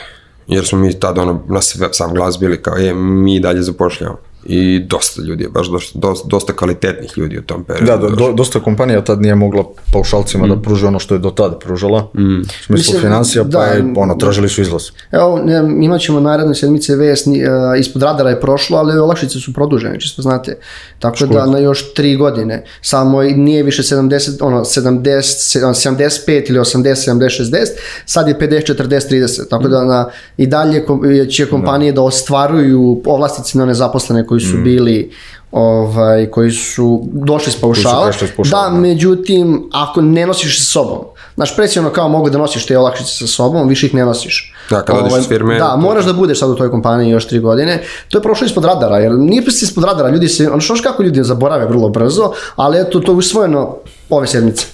[0.48, 4.20] Jer smo mi tada ono, na sam glas bili kao je, mi dalje zapošljavamo.
[4.46, 7.86] I dosta ljudi je, baš dosta, dosta, dosta kvalitetnih ljudi u tom periodu.
[7.86, 11.30] Da, do, do, dosta kompanija tad nije mogla paušalcima da pruže ono što je do
[11.30, 12.00] tada pružala.
[12.04, 12.08] U
[12.66, 14.84] smislu Mislim, financija, pa da, je, ono, tražili su izlaz.
[15.12, 17.48] Evo, ne, imat ćemo naredne sedmice vest, ni- e,
[17.80, 20.58] ispod radara je prošlo, ali olakšice su produžene, čisto znate.
[21.00, 25.22] Tako da na još tri godine, samo i nije više 70, ono, 70,
[25.80, 27.66] 75 ili 80, 70, 60,
[28.06, 33.02] sad je 50, 40, 30, tako da na, i dalje kom- će kompanije da ostvaruju
[33.04, 35.12] povlastice na nezaposlene koji su bili
[35.52, 38.12] ovaj, koji su došli s paušala.
[38.66, 38.80] Da, da.
[38.80, 41.00] međutim, ako ne nosiš sa sobom,
[41.40, 44.54] Znaš, preci ono kao mogu da nosiš te olakšice sa sobom, više ih ne nosiš.
[44.70, 47.28] Da, kad odeš iz firme, Da, to- moraš da budeš sad u toj kompaniji još
[47.28, 47.84] tri godine.
[48.10, 51.04] To je prošlo ispod radara, jer nije prosto ispod radara, ljudi se, ono što kako
[51.04, 53.76] ljudi zaborave vrlo brzo, ali eto, to je usvojeno
[54.10, 54.66] ove sedmice.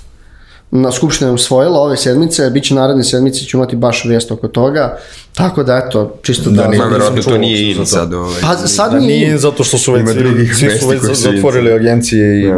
[0.81, 4.47] Na skupštini je usvojila ove sedmice, bit će naredne sedmice, ću imati baš vijest oko
[4.47, 4.97] toga,
[5.33, 6.61] tako da eto, čisto da...
[6.61, 8.13] Da, nije- Ma, verovatno nisam to nije in sad.
[8.13, 8.41] Ovaj.
[8.41, 11.71] Pa sad Da nije, nije zato što su već svi, drugih svi su već zatvorili
[11.73, 12.53] agencije i...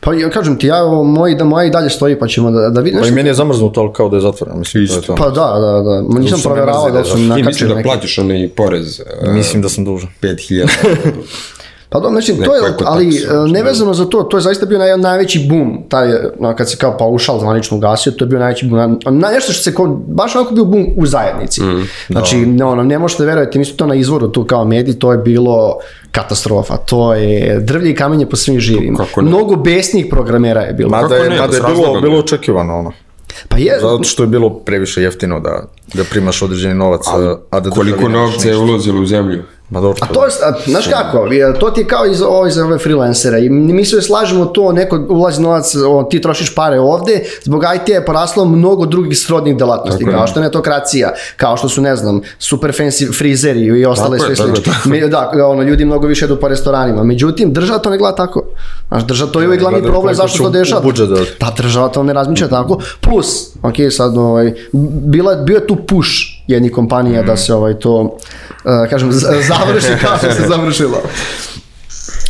[0.00, 2.80] pa ja kažem ti, ja, moj, da moja i dalje stoji, pa ćemo da, da
[2.80, 3.00] vidim.
[3.00, 5.14] Pa i meni je zamrznuto, ali kao da je zatvoreno, mislim, to je to.
[5.14, 7.22] Pa da, da, da, Ma nisam proveravao da su da.
[7.22, 7.86] I nakačili mislim da neki.
[7.86, 10.08] platiš onaj porez uh, Mislim da sam dužan.
[10.22, 10.68] 5000.
[11.94, 14.98] Pa da, mislim, to je, ali e, nevezano za to, to je zaista bio naj,
[14.98, 16.08] najveći boom, taj,
[16.40, 19.62] no, kad se kao paušal zvanično ugasio, to je bio najveći boom, na, nešto što
[19.62, 21.62] se, kao, baš onako bio boom u zajednici.
[21.62, 24.94] Mm, znači, ne, ono, ne možete verovati, mi smo to na izvoru tu kao mediji,
[24.94, 25.76] to je bilo
[26.10, 29.22] katastrofa, to je drvlje i kamenje po svim ne?
[29.22, 30.90] Mnogo besnih programera je bilo.
[30.90, 32.92] Mada je, mada je bilo, bilo očekivano ono.
[33.48, 37.60] Pa je, Zato što je bilo previše jeftino da, da primaš određeni novac, a, a
[37.60, 38.72] da Koliko novca je ništa.
[38.72, 39.42] ulazilo u zemlju?
[39.70, 41.28] Ma dobro, A to je, a, znaš kako,
[41.60, 45.06] to ti je kao iz, ovo, iz ove freelancera i mi sve slažemo to, neko
[45.08, 49.98] ulazi novac, o, ti trošiš pare ovde, zbog IT je poraslo mnogo drugih srodnih delatnosti,
[49.98, 50.16] Tako je.
[50.16, 54.36] kao što je netokracija, kao što su, ne znam, super fancy frizeri i ostale sve
[54.36, 54.72] slične.
[54.86, 58.42] Me- Da, ono, ljudi mnogo više idu po restoranima, međutim, država to ne gleda tako.
[58.88, 60.92] Znaš, država to je uvijek glavni problem, zašto to dešava?
[60.92, 61.06] da.
[61.40, 62.78] Da, država to ne razmišlja tako.
[63.00, 63.26] Plus,
[63.62, 64.54] ok, sad, ovaj,
[65.04, 66.10] bila, bio je tu push
[66.46, 67.26] jednih kompanija Mhm.
[67.26, 68.16] da se ovaj, to,
[68.64, 71.02] uh, kažem, z- završi kao što se završilo.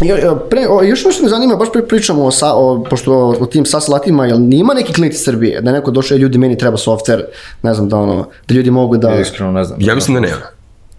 [0.03, 3.13] I, o, Pre, o, još nešto me zanima, baš pre pričamo o, sa, o, pošto
[3.15, 6.15] o, o tim SAS latima, jel nima neki klijent iz Srbije, da je neko došao,
[6.15, 7.23] "E, ljudi, meni treba software,
[7.63, 8.17] ne znam, da ono,
[8.49, 9.79] da ljudi mogu da, Ja iskreno ne znam.
[9.81, 10.37] Ja mislim da nema.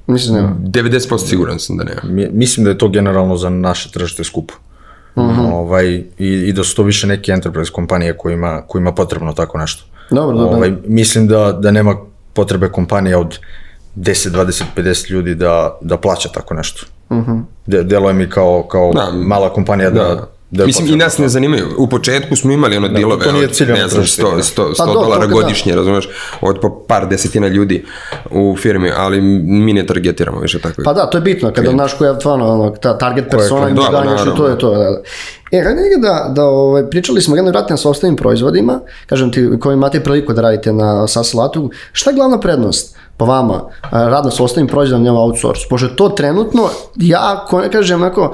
[0.08, 0.56] mislim, nema.
[0.62, 2.02] 90% siguran sam da nema.
[2.06, 4.54] Mi- Mislim da je to generalno za naše tržište skupo.
[5.18, 5.40] Mhm.
[5.46, 9.84] ovaj, i, I da su to više neke enterprise kompanije kojima, kojima potrebno tako nešto.
[10.12, 10.58] Dobro, dobro.
[10.58, 11.96] Ovaj, mislim da, da nema
[12.34, 13.38] potrebe kompanija od
[13.96, 16.86] 10, 20, 50 ljudi da, da plaća tako nešto.
[17.66, 19.12] De, deluje mi kao, kao Da.
[19.12, 20.64] mala kompanija da, da, Da.
[20.64, 21.68] je Mislim, i nas ne zanimaju.
[21.78, 24.42] U početku smo imali ono dilove to nije od, ne znam, tržište, 100, da.
[24.42, 25.34] 100, 100 Pa do dolara da.
[25.34, 26.10] godišnje, razumeš,
[26.42, 27.86] od po par desetina ljudi
[28.32, 30.82] u firmi, ali mi ne targetiramo više tako.
[30.86, 33.74] Pa da, to je bitno, kada znaš koja je stvarno ono, ta target persona i
[33.74, 34.70] Da, ganjaš i to je to.
[34.70, 35.02] Da, da.
[35.52, 39.50] E, hajde nekaj da, da ovaj, pričali smo jedno vratno sa ostalim proizvodima, kažem ti,
[39.62, 44.32] koji imate priliku da radite na SAS Latu, šta je glavna prednost po vama radno
[44.32, 45.66] sa ostalim proizvodima nema outsource?
[45.70, 48.34] Pošto to trenutno, ja, ko ne kažem, onako,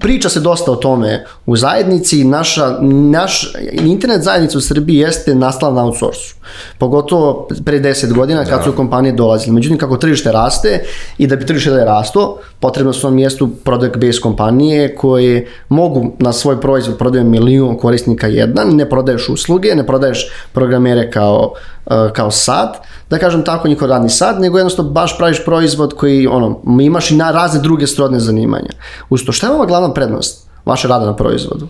[0.00, 2.78] priča se dosta o tome u zajednici, naša,
[3.10, 6.34] naš internet zajednica u Srbiji jeste nastala na outsourcu.
[6.78, 9.54] Pogotovo pre 10 godina kad su kompanije dolazile.
[9.54, 10.84] Međutim, kako tržište raste
[11.18, 15.48] i da bi tržište da je rasto, potrebno su na mjestu product based kompanije koje
[15.68, 21.52] mogu na svoj proizvod prodaju milion korisnika jedan, ne prodaješ usluge, ne prodaješ programere kao,
[22.12, 22.76] kao sad,
[23.10, 27.16] da kažem tako njihov radni sad, nego jednostavno baš praviš proizvod koji ono, imaš i
[27.16, 28.70] na razne druge srodne zanimanja.
[29.10, 31.68] Uz to, šta je ova glavna prednost vaše rada na proizvodu?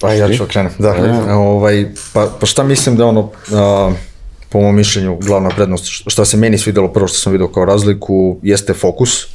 [0.00, 0.94] Pa ja ću okrenem, da.
[1.36, 3.92] Ovaj, pa, pa šta mislim da ono, a,
[4.48, 8.38] po mom mišljenju, glavna prednost, šta se meni svidelo, prvo što sam vidio kao razliku,
[8.42, 9.26] jeste fokus.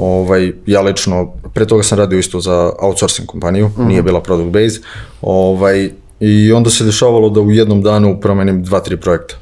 [0.00, 4.80] ovaj, ja lično, pre toga sam radio isto za outsourcing kompaniju, nije bila product base.
[5.22, 9.34] Ovaj, I onda se dešavalo da u jednom danu promenim dva, tri projekta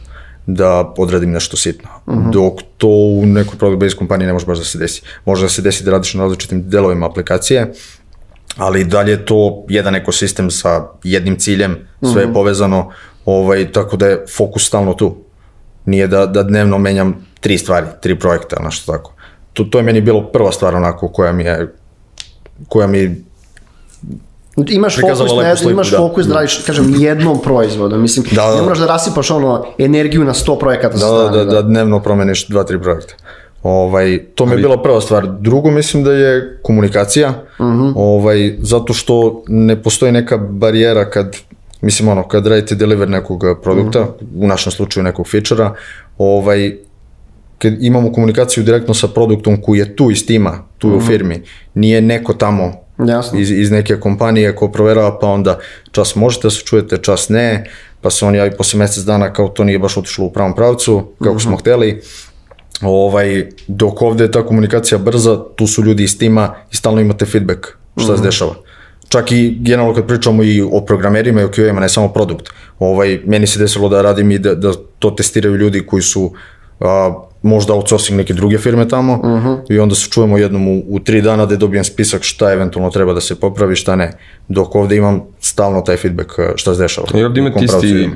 [0.47, 1.89] da odradim nešto sitno.
[2.33, 5.03] Dok to u nekoj product based kompaniji ne može baš da se desi.
[5.25, 7.73] Može da se desi da radiš na različitim delovima aplikacije,
[8.57, 11.77] ali dalje je to jedan ekosistem sa jednim ciljem,
[12.13, 12.91] sve je povezano,
[13.25, 15.17] ovaj, tako da je fokus stalno tu.
[15.87, 19.13] Nije da, da dnevno menjam tri stvari, tri projekta, nešto tako.
[19.53, 21.75] To, to je meni bilo prva stvar onako koja mi je,
[22.69, 23.25] koja mi
[24.57, 25.97] Imaš fokus, jedno- sliku, imaš da.
[25.97, 27.99] fokus da radiš, kažem, jednom proizvodu.
[27.99, 28.55] Mislim, Da, da.
[28.57, 31.37] ne moraš da rasipaš ono energiju na 100 projekata da, da, strane.
[31.37, 33.15] da, da dnevno promeniš dva, tri projekta.
[33.63, 35.27] Ovaj, to mi je bila prva stvar.
[35.41, 37.35] Drugo mislim da je komunikacija,
[37.97, 41.37] ovaj, zato što ne postoji neka barijera kad,
[41.81, 45.73] mislim ono, kad radite deliver nekog produkta, u našem slučaju nekog feature-a,
[46.19, 46.77] ovaj,
[47.59, 51.43] kad imamo komunikaciju direktno sa produktom koji je tu iz tima, tu je u firmi,
[51.75, 53.39] nije neko tamo Jasno.
[53.39, 55.59] iz, iz neke kompanije ko proverava pa onda
[55.91, 59.49] čas možete da se čujete, čas ne, pa se on javi posle mjesec dana kao
[59.49, 62.01] to nije baš otišlo u pravom pravcu, kako smo hteli.
[62.83, 67.27] Ovaj, dok ovde je ta komunikacija brza, tu su ljudi iz tima i stalno imate
[67.27, 68.55] feedback šta se dešava.
[69.09, 72.51] Čak i generalno kad pričamo i o programerima i o QA-ima, ne samo produkt.
[72.79, 76.33] Ovaj, meni se desilo da radim i da, da to testiraju ljudi koji su
[76.81, 79.21] a, možda outsourcing neke druge firme tamo
[79.69, 83.13] i onda se čujemo jednom u, u tri dana da dobijem spisak šta eventualno treba
[83.13, 84.13] da se popravi, šta ne.
[84.49, 87.07] Dok ovde imam stalno taj feedback uh, šta se dešava.
[87.15, 88.11] I ovdje U imate isti,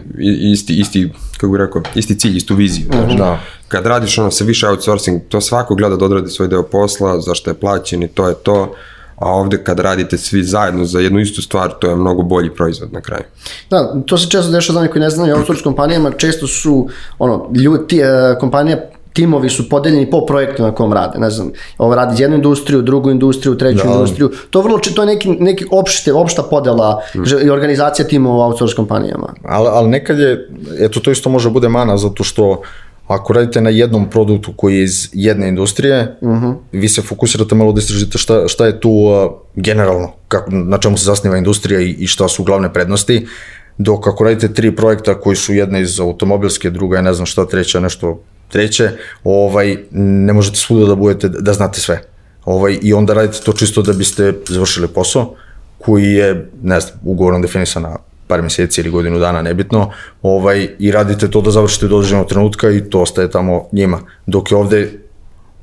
[0.52, 2.86] isti, isti, kako bih rekao, isti cilj, istu viziju.
[2.92, 3.16] znaš.
[3.16, 3.40] Da.
[3.68, 7.50] Kad radiš ono sa više outsourcing, to svako gleda da odradi svoj deo posla, zašto
[7.50, 8.74] je plaćen i to je to.
[9.16, 12.92] A ovde kad radite svi zajedno za jednu istu stvar, to je mnogo bolji proizvod
[12.92, 13.24] na kraju.
[13.70, 16.88] Da, to se često dešava za one koji ne znaju, outsource kompanijama često su,
[17.18, 18.78] ono, ljudi, ti, e, kompanija,
[19.18, 23.10] timovi su podeljeni po projektu na kom rade, ne znam, ovo radi jednu industriju, drugu
[23.10, 23.90] industriju, treću Da.
[23.92, 28.40] industriju, to vrlo, to je neki, neki opšte, opšta podela že- i organizacija timova u
[28.40, 29.34] outsource kompanijama.
[29.44, 30.48] Ali, ali nekad je,
[30.80, 32.62] eto to isto može bude mana, zato što
[33.08, 36.16] ako radite na jednom produktu koji je iz jedne industrije,
[36.72, 40.96] vi se fokusirate malo da istražite šta, šta je tu uh, generalno, kako, na čemu
[40.96, 43.26] se zasniva industrija i, i šta su glavne prednosti,
[43.78, 47.46] dok ako radite tri projekta koji su jedna iz automobilske, druga je ne znam šta,
[47.46, 48.90] treća nešto treće,
[49.24, 52.02] ovaj, ne možete svuda da budete, da znate sve.
[52.44, 55.34] Ovaj, I onda radite to čisto da biste završili posao,
[55.78, 59.90] koji je, ne znam, ugovorom definisan na par mjeseci ili godinu dana, nebitno,
[60.22, 64.00] ovaj, i radite to da završite do određenog trenutka i to ostaje tamo njima.
[64.26, 64.92] Dok je ovde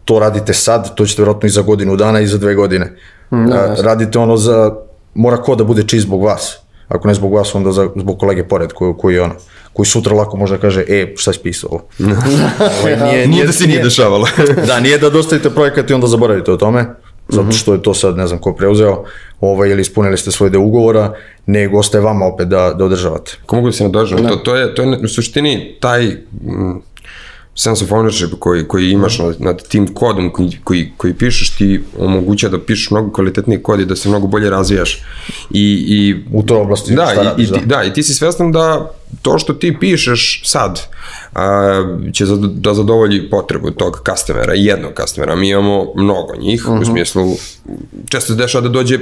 [0.06, 2.96] to radite sad, to ćete vjerojatno i za godinu dana i za dve godine.
[3.32, 4.76] A, radite ono za,
[5.14, 6.60] mora ko da bude čist zbog vas.
[6.88, 9.34] Ako ne zbog vas, onda za, zbog kolege pored koji, koji je ono,
[9.74, 11.84] koji sutra lako može da kaže, e, šta si pisao ovo?
[12.82, 14.28] Ovaj, nije, Nije da se nije dešavalo.
[14.68, 16.86] da, nije da dostavite projekat i onda zaboravite o tome,
[17.28, 19.04] zato što je to sad ne znam ko preuzeo,
[19.42, 21.14] ovaj, ili ispunili ste svoj deo ugovora,
[21.46, 23.38] nego ostaje vama opet da, da održavate.
[23.44, 26.82] Ako mogu da se nadožem, to, to, je, to je u suštini taj mm,
[27.56, 31.82] sense of ownership koji, koji imaš nad, nad tim kodom koji, koji, koji pišeš ti
[32.00, 35.04] omogućava da pišeš mnogo kvalitetniji kod i da se mnogo bolje razvijaš.
[35.50, 38.14] I, i U toj oblasti da, šta i, radiš, i, ti, da, i ti si
[38.14, 38.92] svestan da
[39.22, 40.82] to što ti pišeš sad
[41.34, 45.36] a, će za, da zadovolji potrebu tog customera, jednog customera.
[45.36, 47.36] Mi imamo mnogo njih, u smislu
[48.10, 49.00] često se dešava da dođe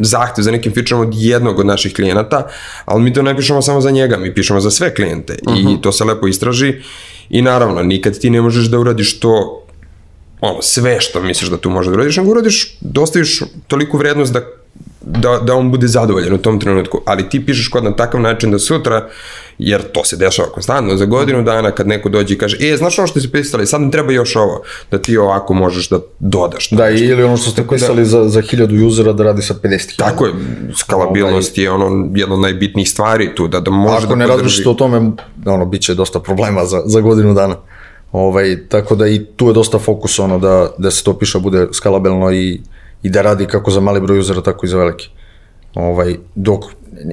[0.00, 2.46] zahtev za nekim featureom od jednog od naših klijenata,
[2.84, 5.92] ali mi to ne pišemo samo za njega, mi pišemo za sve klijente i to
[5.92, 6.74] se lepo istraži
[7.28, 9.65] i naravno, nikad ti ne možeš da uradiš to
[10.40, 14.40] ono, sve što misliš da tu možeš da uradiš, nego uradiš, dostaviš toliku vrednost da,
[15.00, 18.50] da, da on bude zadovoljan u tom trenutku, ali ti pišeš kod na takav način
[18.50, 19.08] da sutra,
[19.58, 22.98] jer to se dešava konstantno, za godinu dana kad neko dođe i kaže, e, znaš
[22.98, 26.70] ono što si pisali, sad nam treba još ovo, da ti ovako možeš da dodaš.
[26.70, 27.04] Da, nešto.
[27.04, 30.32] ili ono što ste pisali za, za 1000 usera da radi sa 50 Tako je,
[30.76, 34.30] skalabilnost je ono jedna od najbitnijih stvari tu, da, da može Ako da ne podrži-
[34.30, 35.10] razmišljate o tome,
[35.46, 37.56] ono, bit će dosta problema za, za godinu dana.
[38.12, 41.66] Ovaj, tako da i tu je dosta fokus ono da, da se to piše bude
[41.72, 42.60] skalabilno i,
[43.02, 45.08] i da radi kako za mali broj usera, tako i za veliki.
[45.74, 46.64] Ovaj, dok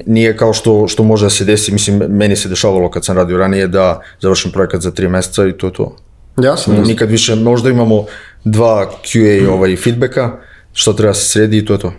[0.06, 3.38] nije kao što, što može da se desi, mislim, meni se dešavalo kad sam radio
[3.38, 5.96] ranije da završim projekat za tri meseca i to je to.
[6.42, 6.74] Jasno.
[6.74, 8.04] Nikad više, možda imamo
[8.44, 10.32] dva QA ovaj, feedbacka,
[10.72, 11.92] što treba se sredi i to je to.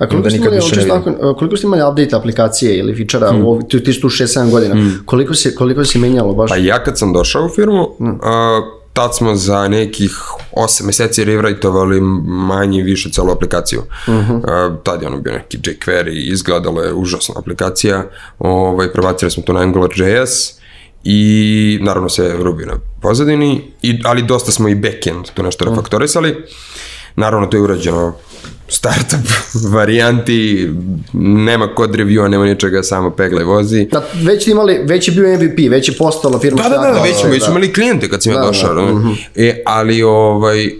[0.00, 1.14] A koliko ste, nikad imali, više ne čisto vidim.
[1.14, 3.68] onako, koliko ste imali update aplikacije ili fičera, mm.
[3.68, 6.50] ti, ti su tu 6-7 godina, koliko, se, koliko se menjalo baš?
[6.50, 7.88] Pa ja kad sam došao u firmu,
[8.22, 8.60] a,
[8.92, 10.10] tad smo za nekih
[10.52, 13.82] 8 meseci rewriteovali manje više celu aplikaciju.
[14.44, 18.04] A, tad je ono bio neki jQuery, izgledalo je užasna aplikacija,
[18.38, 20.60] ovaj, prebacili smo to na AngularJS
[21.04, 26.36] i naravno sve Ruby na pozadini, i, ali dosta smo i backend tu nešto refaktorisali.
[27.16, 28.14] Naravno to je urađeno
[28.70, 29.26] startup
[29.74, 30.70] varijanti,
[31.12, 33.84] nema kod reviewa, nema ničega, samo peglaj vozi.
[33.92, 36.62] Da, već imali, već je bio MVP, već je postala firma.
[36.62, 38.74] Da, da, da, snadna, već, već smo imali klijente kad sam ja Da, došao.
[38.74, 40.70] da, Da, E, ali ovaj,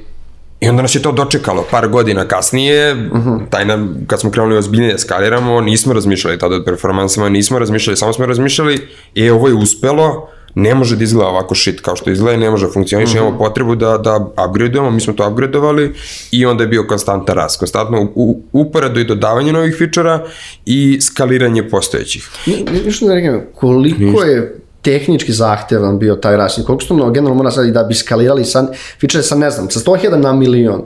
[0.61, 3.09] I onda nas je to dočekalo par godina kasnije,
[3.51, 7.97] taj nam, kad smo krenuli ozbiljnije da skaliramo, nismo razmišljali tada o performansama, nismo razmišljali,
[7.97, 12.11] samo smo razmišljali, e, ovo je uspelo, ne može da izgleda ovako shit kao što
[12.11, 15.93] izgleda, ne može da funkcioniše, imamo potrebu da, da upgradeujemo, mi smo to upgradeovali
[16.31, 20.25] i onda je bio konstantan rast, konstantno u, uporadu i dodavanje novih fičera
[20.67, 22.29] i skaliranje postojećih.
[22.47, 27.11] Ni- ni- Ništa ne rekam, koliko je tehnički zahtevan bio taj rast i koliko što
[27.11, 28.69] generalno mora sad i da bi skalirali san,
[29.01, 30.83] fičere sa ne znam, sa 100.000 na milion.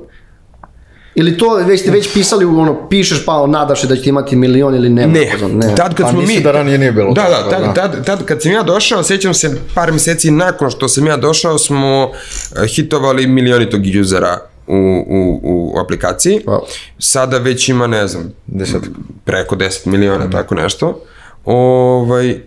[1.15, 4.75] Ili to već ste već pisali, ono, pišeš pa nadaš se da ćete imati milion
[4.75, 5.13] ili nema.
[5.13, 5.75] Ne, ne.
[5.77, 6.41] tad kad Pa smo mi...
[6.41, 7.51] da ranije nije bilo Da, da, da.
[7.51, 11.17] tad, tad, tad kad sam ja došao, sjećam se par mjeseci nakon što sam ja
[11.17, 12.11] došao, smo
[12.57, 14.77] eh, hitovali milionitog usera u,
[15.09, 16.41] u, u aplikaciji.
[16.47, 16.61] Wow.
[16.99, 18.83] Sada već ima, ne znam, Deset.
[19.25, 21.01] preko 10 miliona, tako nešto.
[21.45, 22.41] Ovaj,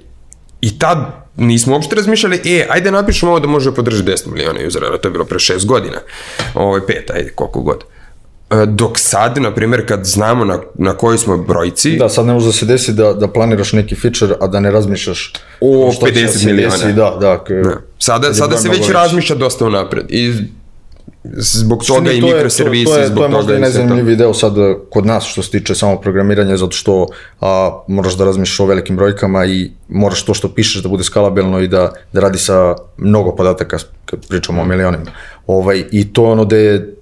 [0.61, 0.97] I tad
[1.35, 5.11] nismo uopšte razmišljali, e, ajde napišemo ovo da može podržati 10 miliona usera, to je
[5.11, 5.97] bilo pre 6 godina,
[6.53, 7.83] ovaj, pet, ajde, koliko god.
[8.51, 12.33] E, Dok sad, na primjer, kad znamo na, na kojoj smo brojci, Da, sad ne
[12.33, 16.05] može da se desi da, da planiraš neki feature, a da ne razmišljaš O šta
[16.07, 16.71] će 50 da miliona.
[16.71, 17.37] desi, Da, da.
[17.39, 17.73] k- Da.
[17.99, 20.33] Sada, je sada se već razmišlja dosta unapred i
[21.33, 23.53] zbog toga Suštini, i to je- mikroservisi, to, to je, zbog to je možda toga
[23.53, 23.61] i i to.
[23.61, 27.07] najzanimljiviji deo sad eh, kod nas što se tiče samo programiranja, zato što
[27.41, 27.49] a,
[27.87, 31.67] moraš da razmišljaš o velikim brojkama i moraš to što pišeš da bude skalabilno i
[31.67, 31.81] da,
[32.13, 35.11] da radi sa mnogo podataka kad pričamo o milionima.
[35.47, 36.93] Ovaj, I to je ono da je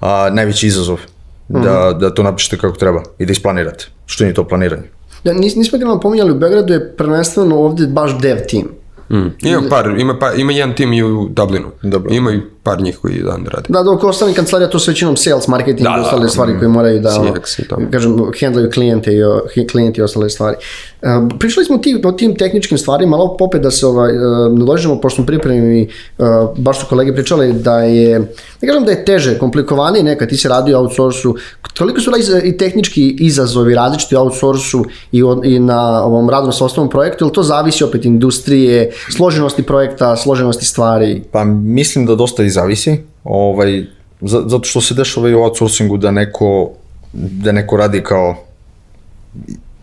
[0.00, 1.00] a, najveći izazov,
[1.48, 3.86] da, da to napišete kako treba i da isplanirate.
[4.06, 4.90] Što nije to planiranje?
[5.24, 8.68] Da, nis, nismo ga vam pominjali, u Beogradu je prvenstveno ovde baš dev tim.
[9.12, 9.32] Mm.
[9.40, 11.66] Ima, par, ima, pa, ima jedan tim i u Dublinu.
[11.82, 12.12] Dobro.
[12.12, 13.66] Ima i par njih koji dan rade.
[13.68, 16.28] Da, dok ostali kancelarija, to su većinom sales, marketing Da, i da, ostale da.
[16.28, 20.56] stvari koje moraju da, CX kažem, handlaju klijente i, o- klijenti i ostale stvari.
[21.02, 24.22] Uh, pričali smo ti, o tim tehničkim stvarima, malo popet da se ovaj, uh,
[24.52, 28.18] nadođemo, pošto smo pripremili, uh, baš su kolege pričali da je,
[28.60, 31.36] ne kažem da je teže, komplikovanije nekad, ti si radio u outsourcu,
[31.78, 36.52] koliko su iz- i tehnički izazovi različiti u outsourcu i, od- i na ovom radu
[36.52, 41.22] sa osnovom projektu, ili to zavisi opet industrije, složenosti projekta, složenosti stvari?
[41.32, 43.84] Pa mislim da dosta i zavisi, ovaj,
[44.20, 46.70] za- zato što se dešava i u outsourcingu da neko,
[47.12, 48.36] da neko radi kao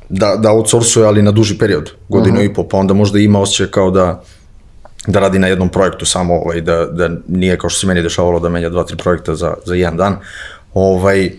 [0.09, 3.67] da, da outsourcuje, ali na duži period, godinu i po, pa onda možda ima osjećaj
[3.67, 4.23] kao da
[5.07, 8.39] da radi na jednom projektu samo, ovaj, da, da nije kao što se meni dešavalo
[8.39, 10.17] da menja dva, tri projekta za, za jedan dan.
[10.73, 11.31] Ovaj,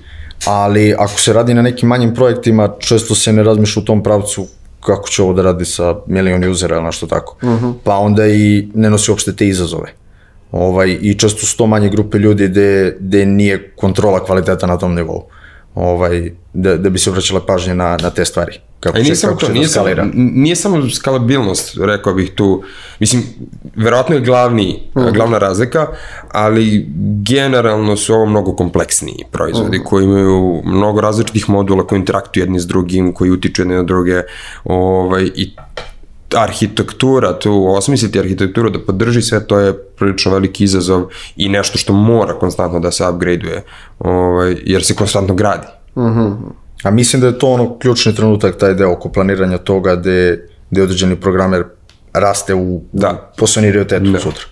[0.47, 4.47] ali ako se radi na nekim manjim projektima, često se ne razmišlja u tom pravcu
[4.81, 7.37] kako će ovo da radi sa milion usera ili nešto tako.
[7.85, 9.93] Pa onda i ne nosi uopšte te izazove.
[10.53, 14.95] Ovaj, I često su to manje grupe ljudi gde, gde nije kontrola kvaliteta na tom
[14.95, 15.25] nivou.
[15.75, 18.61] Ovaj, da, da bi se vraćala pažnja na, na te stvari.
[18.81, 22.31] Kako A i će, nije samo kako to, nije samo, nije samo skalabilnost, rekao bih
[22.35, 22.63] tu,
[23.01, 23.23] mislim,
[23.77, 24.83] verovatno je glavni,
[25.15, 25.87] glavna razlika,
[26.33, 26.87] ali
[27.23, 32.67] generalno su ovo mnogo kompleksniji proizvodi koji imaju mnogo različitih modula koji interaktuju jedni s
[32.67, 34.23] drugim, koji utiču jedni na druge,
[34.65, 35.57] ovaj, i
[36.35, 41.05] arhitektura, tu osmisliti arhitekturu da podrži sve to je prilično veliki izazov
[41.37, 43.63] i nešto što mora konstantno da se upgradeuje,
[43.99, 45.67] ovaj, jer se konstantno gradi.
[46.83, 50.83] A mislim da je to ono ključni trenutak, taj deo oko planiranja toga gde, gde
[50.83, 51.65] određeni programer
[52.13, 53.31] raste u, Da.
[53.35, 54.45] u posonioritetu sutra.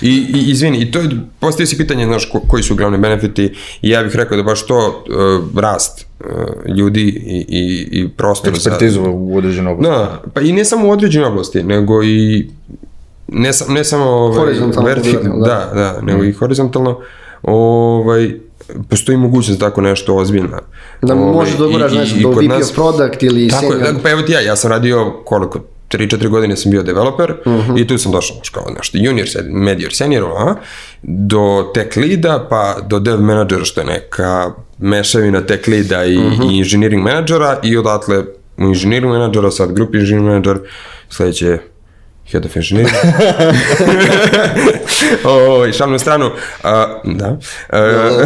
[0.00, 1.08] I, i izvini, i to je,
[1.40, 4.66] postoji si pitanje, znaš, ko, koji su glavni benefiti i ja bih rekao da baš
[4.66, 5.04] to
[5.48, 6.26] uh, rast uh,
[6.68, 8.56] ljudi i, i, i prostor za...
[8.60, 9.90] Ekspertizu u određenoj oblasti.
[9.92, 12.46] Da, pa i ne samo u određenoj oblasti, nego i
[13.28, 16.98] ne, sam, ne samo ovaj, Horizontalno vertik- pogledano, da, da, nego i horizontalno,
[17.42, 18.34] ovaj,
[18.88, 20.58] postoji mogućnost da tako nešto ozbiljno.
[21.02, 23.92] Da Ovaj, možeš da i- nešto kod VP nas- product ili Tako senior.
[23.92, 25.60] da, pa evo ti ja, ja sam radio koliko,
[25.90, 27.76] 3-4 godine sam bio developer Mhm.
[27.76, 30.54] i tu sam došao kao nešto junior, medior, senior, a,
[31.02, 31.40] do
[31.74, 36.42] tech leada pa do dev menadžera što je neka mešavina tech leada i, Mhm.
[36.42, 38.18] i engineering menadžera i odatle
[38.58, 40.58] u engineering menadžera, sad grupi engineering menadžer,
[41.08, 41.58] sledeće
[42.32, 42.94] head of engineering.
[45.24, 46.30] o, šalnu stranu,
[46.62, 47.38] a, da.
[47.68, 48.24] A,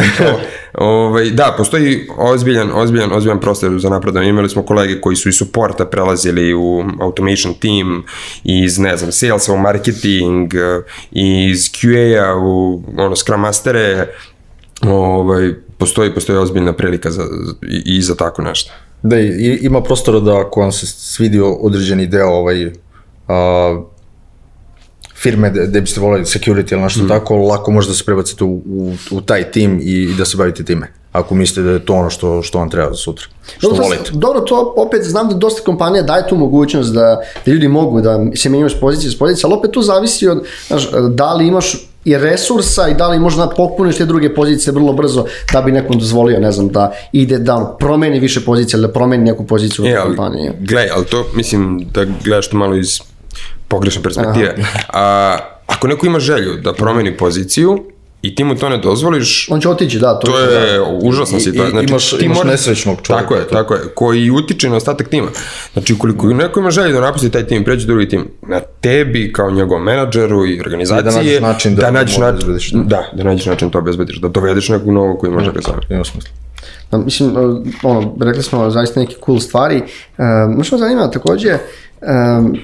[0.73, 4.29] ovaj, da, postoji ozbiljan, ozbiljan, ozbiljan prostor za napredovanje.
[4.29, 8.03] Imali smo kolege koji su iz supporta prelazili u automation team,
[8.43, 10.53] iz, ne znam, salesa u marketing,
[11.11, 14.07] iz QA-a u ono, Scrum Mastere,
[14.81, 17.23] ovaj, postoji, postoji ozbiljna prilika za,
[17.69, 18.71] i, i za tako nešto.
[19.03, 22.71] Da, i, ima prostora da ako vam se svidio određeni deo ovaj,
[23.27, 23.81] a,
[25.25, 28.93] firme gde, biste voleli security ili nešto tako, lako možete da se prebacite u, u,
[29.11, 30.87] u taj tim i, i da se bavite time.
[31.11, 33.25] Ako mislite da je to ono što, što vam treba za sutra.
[33.57, 34.11] Što Dobro, to- volite.
[34.13, 37.01] Dobro, to opet znam da dosta kompanija daje tu mogućnost da,
[37.45, 40.43] da ljudi mogu da se menjaju s pozicije s pozicije, ali opet tu zavisi od,
[40.67, 41.73] znaš, da li imaš
[42.05, 45.99] i resursa i da li možda popuniš te druge pozicije vrlo brzo da bi nekom
[45.99, 49.87] dozvolio, ne znam, da ide da promeni više pozicije ili da promeni neku poziciju u
[49.87, 50.51] E, kompaniji.
[50.59, 52.99] gledaj, ali to, mislim, da gledaš to malo iz
[53.67, 54.55] pogrešne perspektive.
[54.89, 57.83] A, ako neko ima želju da promeni poziciju
[58.21, 61.41] i ti mu to ne dozvoliš, On će otići, da, to, to je užasna I-
[61.41, 61.69] i- situacija.
[61.71, 63.49] Znači, imaš- ti imaš nesrećnog čoveka Tako je, tu.
[63.49, 65.27] tako je, koji utiče na ostatak tima.
[65.73, 69.31] Znači, ukoliko neko ima želju da napusti taj tim, pređe u drugi tim, na tebi
[69.33, 72.35] kao njegovom menadžeru i organizaciji I da nađeš je način da da nađeš mu način,
[72.37, 72.71] obezbediš.
[72.73, 75.77] da, da nađeš način to obezbediš, da dovedeš nekog novog koji može ga zove.
[75.89, 76.31] Ima smisla.
[76.91, 77.37] Da, mislim, uh,
[77.83, 79.81] ono, rekli smo zaista neke cool stvari.
[80.47, 81.57] Um, što me zanima takođe,
[82.01, 82.57] um,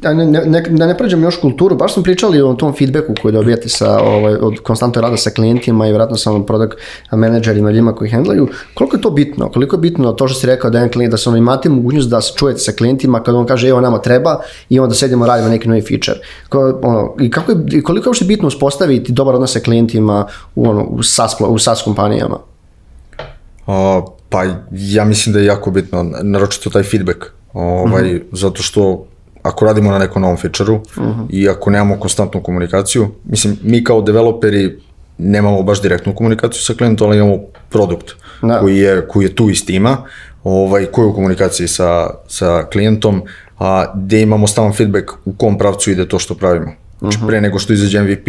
[0.00, 3.32] da ne, ne, da ne pređemo još kulturu, baš smo pričali o tom feedbacku koji
[3.32, 6.74] dobijate sa, ovaj, od konstantno rada sa klijentima i vjerojatno sa product
[7.12, 8.48] menadžerima, ljudima koji handlaju.
[8.74, 9.48] Koliko je to bitno?
[9.48, 12.08] Koliko je bitno to što si rekao da, jedan klijent, da se ono, imate mogućnost
[12.08, 15.48] da se čujete sa klijentima kad on kaže evo nama treba i onda sedimo radimo
[15.48, 16.18] neki novi feature.
[16.48, 20.26] Ko, ono, I kako je, i koliko je uopšte bitno uspostaviti dobar odnos sa klijentima
[20.54, 22.38] u, ono, u, SaaS, u SaaS kompanijama?
[23.66, 28.22] A, pa ja mislim da je jako bitno, naročito taj feedback, ovaj, mm -hmm.
[28.32, 29.06] zato što
[29.42, 31.26] ako radimo na nekom novom feature-u uh -huh.
[31.30, 34.78] i ako nemamo konstantnu komunikaciju, mislim, mi kao developeri
[35.18, 38.60] nemamo baš direktnu komunikaciju sa klijentom, ali imamo produkt da.
[38.60, 39.96] koji, je, koji je tu iz tima,
[40.44, 43.22] ovaj, koji je u komunikaciji sa, sa klijentom,
[43.58, 46.72] a, gde imamo stalan feedback u kom pravcu ide to što pravimo.
[46.98, 47.26] Znači, uh -huh.
[47.26, 48.26] pre nego što izađe MVP,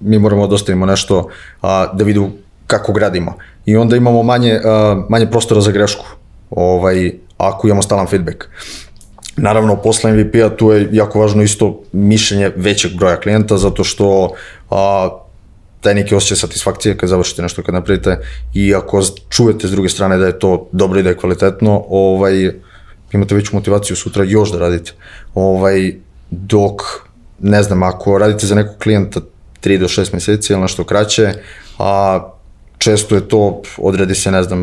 [0.00, 1.28] mi moramo da ostavimo nešto
[1.62, 2.30] a, da vidu
[2.66, 3.34] kako gradimo.
[3.66, 6.06] I onda imamo manje, a, manje prostora za grešku,
[6.50, 8.44] ovaj, ako imamo stalan feedback.
[9.36, 14.32] Naravno, posle MVP-a tu je jako važno isto mišljenje većeg broja klijenta, zato što
[14.70, 15.08] a,
[15.80, 18.18] taj neki osjećaj satisfakcije kad završite nešto kad napravite
[18.54, 22.52] i ako čujete s druge strane da je to dobro i da je kvalitetno, ovaj,
[23.12, 24.92] imate veću motivaciju sutra još da radite.
[25.34, 25.94] Ovaj,
[26.30, 26.82] dok,
[27.38, 29.20] ne znam, ako radite za nekog klijenta
[29.62, 31.32] 3 do 6 meseci ili nešto kraće,
[31.78, 32.29] a
[32.80, 34.62] često je to, odredi se, ne znam,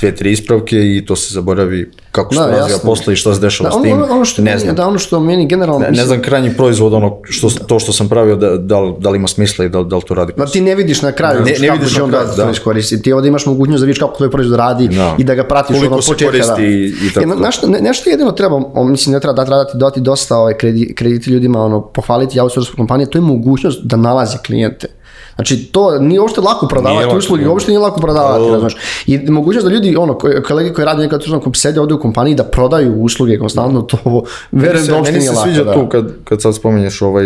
[0.00, 3.40] dve, tri ispravke i to se zaboravi kako se da, razvija posle i šta se
[3.40, 3.92] dešava da, s tim.
[3.92, 4.74] Ono, ono što, ne znam.
[4.74, 5.86] Da, ono što meni generalno...
[5.86, 9.10] Ne, ne znam krajnji proizvod, ono, što, to što sam pravio, da, da, li, da
[9.10, 10.32] li ima smisla i da, da li to radi.
[10.36, 12.50] Da, ti ne vidiš na kraju ne, ne vidiš na kraju, da, da.
[12.50, 13.02] iskoristiti.
[13.02, 15.16] Ti ovde imaš mogućnost da vidiš kako tvoj proizvod radi no.
[15.18, 16.30] i da ga pratiš Koliko od početka.
[16.30, 17.04] Koliko se koristi da.
[17.04, 17.28] i, i tako.
[17.28, 20.94] Ja, nešto, ne, nešto jedino treba, mislim, ne treba da dati, dati dosta ovaj, krediti,
[20.94, 24.86] krediti ljudima, ono, pohvaliti outsource kompanije, to je mogućnost da nalaze klijente.
[25.34, 28.76] Znači, to nije uopšte lako prodavati usluge, uopšte nije lako prodavati, razumeš.
[29.06, 30.18] I mogućnost da ljudi, ono,
[30.48, 34.22] kolege koji rade nekad tu sede ovde u kompaniji da prodaju usluge konstantno, to
[34.52, 35.46] verujem da uopšte nije lako.
[35.46, 35.74] Meni se sviđa da.
[35.74, 37.24] tu kad, kad sad spominješ ovaj,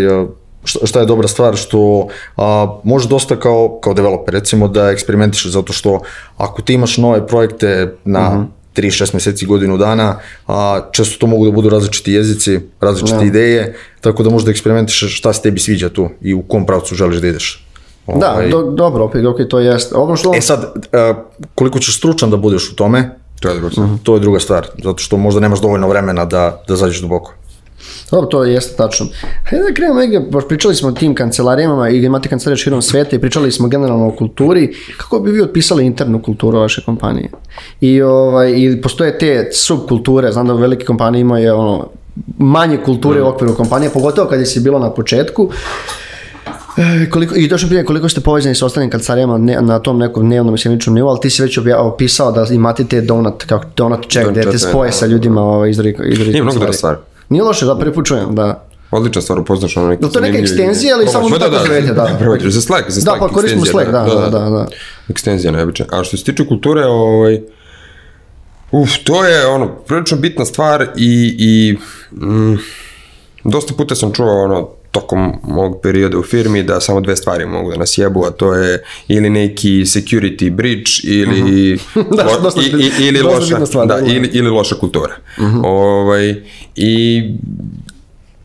[0.64, 5.72] šta je dobra stvar, što a, može dosta kao, kao developer, recimo da eksperimentišeš, zato
[5.72, 6.00] što
[6.36, 8.44] ako ti imaš nove projekte na uh -huh.
[8.76, 13.20] 3-6 meseci, godinu dana, a, često to mogu da budu različiti jezici, različite ja.
[13.20, 13.26] Da.
[13.26, 17.18] ideje, tako da možda eksperimentišeš šta se tebi sviđa tu i u kom pravcu želiš
[17.18, 17.67] da ideš.
[18.16, 18.48] Da, ovaj...
[18.48, 19.92] do, dobro, opet, ok, to jest.
[19.92, 20.34] Ovo što...
[20.34, 21.16] E sad, uh,
[21.54, 23.88] koliko ćeš stručan da budeš u tome, to je druga stvar.
[24.02, 27.32] To je druga stvar, zato što možda nemaš dovoljno vremena da, da zađeš duboko.
[28.10, 29.06] Dobro, to jeste tačno.
[29.44, 33.18] Hajde da krenemo negdje, pričali smo o tim kancelarijama i imate kancelarije širom sveta i
[33.18, 34.74] pričali smo generalno o kulturi.
[34.96, 37.30] Kako bi vi otpisali internu kulturu vaše kompanije?
[37.80, 41.88] I, ovaj, i postoje te subkulture, znam da velike kompanije imaju ono,
[42.38, 43.24] manje kulture mm.
[43.24, 45.50] u okviru kompanije, pogotovo kad je si bilo na početku.
[46.78, 50.22] E, koliko, I došlo pitanje koliko ste povezani sa ostalim kancelarima ne, na tom nekom
[50.22, 54.10] dnevnom i sjeničnom nivou, ali ti si već opisao da imate te donut, kako donut
[54.10, 56.96] check, gde te spoje sa ljudima ovaj, iz drugih Nije mnogo dobra stvar.
[57.28, 58.64] Nije loše, da prvi put čujem, da.
[58.90, 61.86] Odlična stvar, upoznaš ono neki no, to je neka ekstenzija, ali samo da, tako zovete,
[61.86, 62.18] da.
[62.42, 63.20] Da, za Slack, za Slack.
[63.20, 64.50] Da, pa koristimo Slack, da, da, da.
[64.50, 64.66] da.
[65.08, 65.86] Ekstenzija neobična.
[65.90, 67.40] A što se tiče kulture, ovaj,
[68.70, 71.76] uf, to je ono, prilično bitna stvar i, i
[72.16, 72.56] mm,
[73.44, 74.68] dosta puta sam čuo ono,
[75.00, 78.54] tokom mog perioda u firmi da samo dve stvari mogu da nas jebu, a to
[78.54, 82.16] je ili neki security breach ili, uh -huh.
[82.16, 85.14] da, lo, dosta, i, i, ili, loša, stvar, da, da, ili, ili loša kultura.
[85.38, 85.60] Uh -huh.
[85.64, 86.34] ovaj,
[86.76, 87.22] I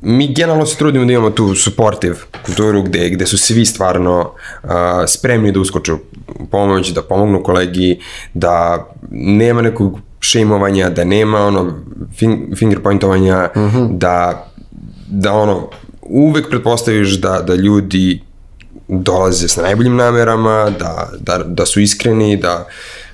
[0.02, 4.32] mi generalno se trudimo da imamo tu supportive kulturu gde, gde su svi stvarno
[4.64, 4.70] uh,
[5.08, 5.98] spremni da uskoču
[6.52, 8.00] pomoć, da pomognu kolegi,
[8.34, 11.74] da nema nekog šeimovanja, da nema ono
[12.56, 13.98] finger pointovanja, uh -huh.
[13.98, 14.48] da
[15.14, 15.70] da ono
[16.10, 18.22] uvek pretpostaviš da, da ljudi
[18.88, 22.68] dolaze sa najboljim namerama, da, da, da su iskreni, da,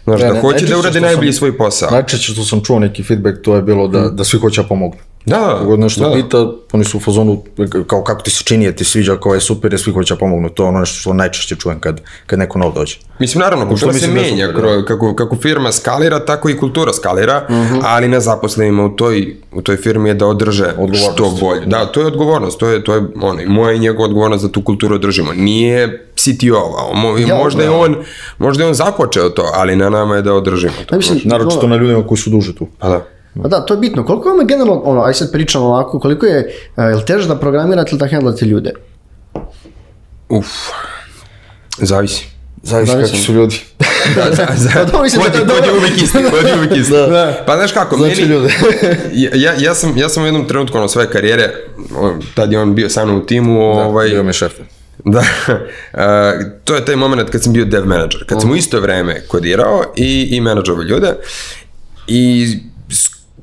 [0.03, 1.91] znaš, da hoće da urade najbolji svoj posao.
[1.91, 4.15] Najčešće što sam čuo neki feedback, to je bilo da, mm.
[4.15, 5.01] da svi hoće da pomognu.
[5.25, 6.15] Da, Kogod nešto da.
[6.15, 7.43] pita, oni su u fazonu,
[7.87, 10.17] kao kako ti se čini, je ti sviđa, kao je super, je svi hoće da
[10.17, 10.49] pomognu.
[10.49, 12.97] To je ono što najčešće čujem kad, kad neko nov dođe.
[13.19, 14.85] Mislim, naravno, kultura se menja, super, da.
[14.85, 17.75] kako, kako firma skalira, tako i kultura skalira, uh mhm.
[17.75, 17.81] -huh.
[17.83, 20.73] ali na zaposlenima u toj, u toj firmi je da održe
[21.13, 21.65] što bolje.
[21.65, 24.61] Da, to je odgovornost, to je, to je ono, moja i njegova odgovornost da tu
[24.63, 25.33] kulturu održimo.
[25.33, 27.95] Nije CTO-a, mo, ja, možda, je on,
[28.37, 30.95] možda je on započeo to, ali na nama je da održimo to.
[30.95, 32.67] Ja, mislim, naravno to na ljudima koji su duže tu.
[32.79, 33.18] Pa da.
[33.41, 34.05] Pa da, to je bitno.
[34.05, 37.35] Koliko vam je generalno, ono, aj sad pričamo ovako, koliko je, je li teže da
[37.35, 38.73] programirate ili da handlate ljude?
[40.29, 40.47] Uf,
[41.77, 42.27] zavisi.
[42.63, 43.11] Zavisi, zavisi.
[43.11, 43.59] kako su ljudi.
[44.15, 46.77] da, za, za, pa da, mislim, kod, da, kod je uvijek isti, kod je uvijek
[46.77, 46.91] isti.
[46.93, 47.07] Da.
[47.07, 47.43] da.
[47.45, 48.53] Pa znaš kako, znači meni, ljude.
[49.45, 51.53] ja, ja, sam, ja sam u jednom trenutku ono svoje karijere,
[52.35, 53.75] tad je on bio sa mnom u timu.
[53.75, 54.53] Da, ovaj, bio mi šef.
[55.05, 55.99] Da, uh,
[56.63, 59.83] to je taj moment kad sam bio dev manager, kad sam u isto vreme kodirao
[59.95, 61.13] i, i menadžovao ljude
[62.07, 62.57] i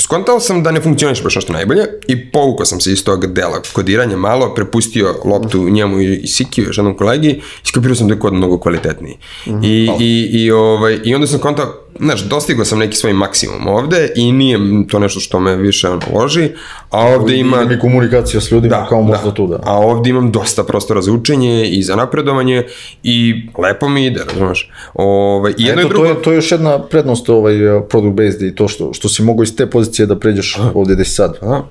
[0.00, 3.62] skontao sam da ne funkcioniš baš nešto najbolje i povukao sam se iz tog dela
[3.72, 7.28] kodiranja malo, prepustio loptu njemu i Sikiju, još jednom kolegi,
[7.64, 9.16] i skopirao sam da je kod mnogo kvalitetniji.
[9.46, 13.12] Mm -hmm, I, i, i, ovaj, I onda sam kontao, znaš, dostigao sam neki svoj
[13.12, 14.58] maksimum ovde i nije
[14.90, 16.48] to nešto što me više ono, loži,
[16.90, 17.64] a ovde ima...
[17.64, 19.60] Mi komunikacija s ljudima kao možda tu, da.
[19.62, 22.64] A ovde imam dosta prostora za učenje i za napredovanje
[23.02, 24.70] i lepo mi ide, razumeš?
[24.94, 26.04] Ove, i jedno Eto, i drugo...
[26.04, 27.54] to, je, to je još jedna prednost ovaj,
[27.88, 31.04] product based i to što, što si mogo iz te pozicije da pređeš ovde gde
[31.04, 31.36] si sad.
[31.42, 31.62] A.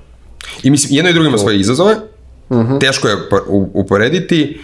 [0.62, 1.94] I mislim, jedno i drugo ima svoje izazove,
[2.80, 4.60] teško je po- u- uporediti,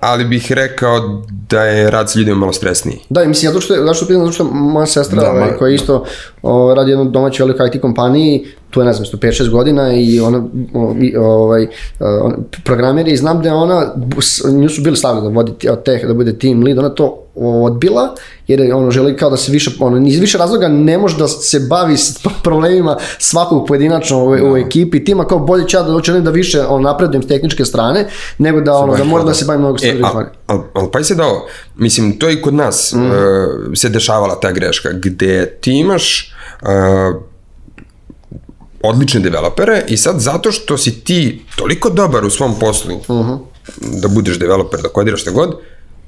[0.00, 1.00] ali bih rekao
[1.48, 2.98] da je rad sa ljudima malo stresniji.
[3.10, 5.74] Da, i mislim, zato što, zašto pitam, zato što moja sestra, Da, ovaj, ma- koja
[5.74, 6.04] isto
[6.42, 10.20] o, radi jednu domaću velikoj IT kompaniji, tu je, ne znam, isto 5-6 godina i
[10.20, 10.44] ona,
[11.00, 11.66] i, ovaj,
[12.00, 13.94] on, programer je i znam da je ona,
[14.52, 18.14] nju su bili stavili da vodi od teh, da bude team lead, ona to odbila,
[18.46, 21.28] jer je ono želi kao da se više, ono, iz više razloga ne može da
[21.28, 26.00] se bavi s problemima svakog pojedinačno u, u ekipi, tima kao bolje će ja da
[26.04, 28.08] želim da više on, napredujem s tehničke strane,
[28.38, 30.02] nego da, ono, da moram da se bavim mnogo E, stvari.
[30.02, 31.46] ali al, al, pa se da ovo,
[31.76, 33.06] mislim, to i kod nas mm.
[33.06, 33.12] uh,
[33.74, 37.31] se dešavala ta greška, gde ti imaš uh,
[38.82, 43.30] odlične developere i sad zato što si ti toliko dobar u svom poslu uh Mhm.
[43.30, 43.38] -huh.
[44.02, 45.58] da budeš developer, da kodiraš šta god,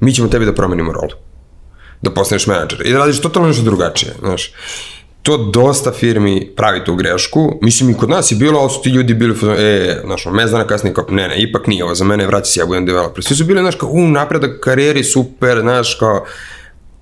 [0.01, 1.12] mi ćemo tebi da promenimo rolu.
[2.03, 4.53] Da postaneš menadžer i da radiš totalno nešto drugačije, znaš.
[5.22, 7.59] To dosta firmi pravi tu grešku.
[7.62, 10.66] Mislim i kod nas je bilo, ali su ti ljudi bili, e, znaš, ono, mezana
[10.66, 13.25] kasnije, kao, ne, ne, ipak nije ovo, za mene vraća se, ja budem developer.
[13.25, 16.25] Svi su bili, znaš, kao, u, napredak karijeri, super, znaš, kao,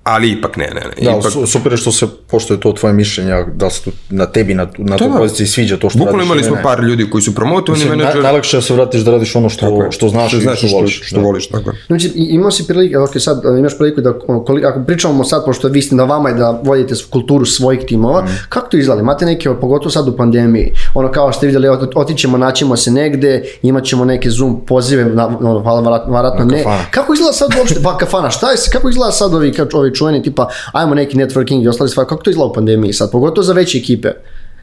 [0.03, 1.05] ali ipak ne, ne, ne.
[1.05, 3.91] Da, ipak, su, super je što se, pošto je to tvoje mišljenje, da se tu,
[4.09, 5.17] na tebi, na, na toj da.
[5.17, 6.25] poziciji sviđa to što Bukvalno radiš.
[6.27, 6.63] imali ili smo ne.
[6.63, 8.23] par ljudi koji su promotovani menadžer.
[8.23, 10.67] najlakše je da se vratiš da radiš ono što, što znaš što i znaš što,
[10.67, 11.01] što, voliš.
[11.03, 11.21] što da.
[11.21, 11.75] voliš, tako je.
[11.87, 15.45] Znači, imao si prilike, ok, sad a, imaš priliku da, ono, koli, ako pričamo sad,
[15.45, 18.27] pošto vi ste na vama je da vodite kulturu svojih timova, Mm.
[18.49, 19.01] kako to izgleda?
[19.01, 22.91] Imate neke, pogotovo sad u pandemiji, ono kao što ste vidjeli, ot- otićemo, naćemo se
[22.91, 26.57] negde, imat ćemo neke Zoom pozive, na, ono, hvala, vratno ne.
[26.57, 26.85] kafana.
[26.91, 30.23] Kako izgleda sad uopšte, pa kafana, šta je, kako izgleda sad ovi, kao, ovi čuveni,
[30.23, 33.53] tipa, ajmo neki networking i ostali stvari, kako to izgleda u pandemiji sad, pogotovo za
[33.53, 34.09] veće ekipe?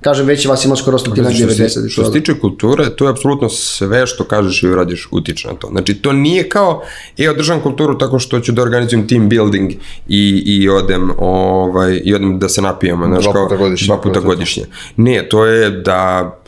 [0.00, 1.68] Kažem, veći vas ima skoro stotina Što 90.
[1.68, 5.48] se, i što se tiče kulture, to je apsolutno sve što kažeš i uradiš utiče
[5.48, 5.68] na to.
[5.68, 6.82] Znači, to nije kao,
[7.18, 9.72] e, održam kulturu tako što ću da organizujem team building
[10.08, 13.06] i, i odem, ovaj, i odem da se napijemo.
[13.06, 13.48] Znaš, kao.
[13.86, 14.64] Dva puta godišnje.
[14.96, 16.39] Ne, to je da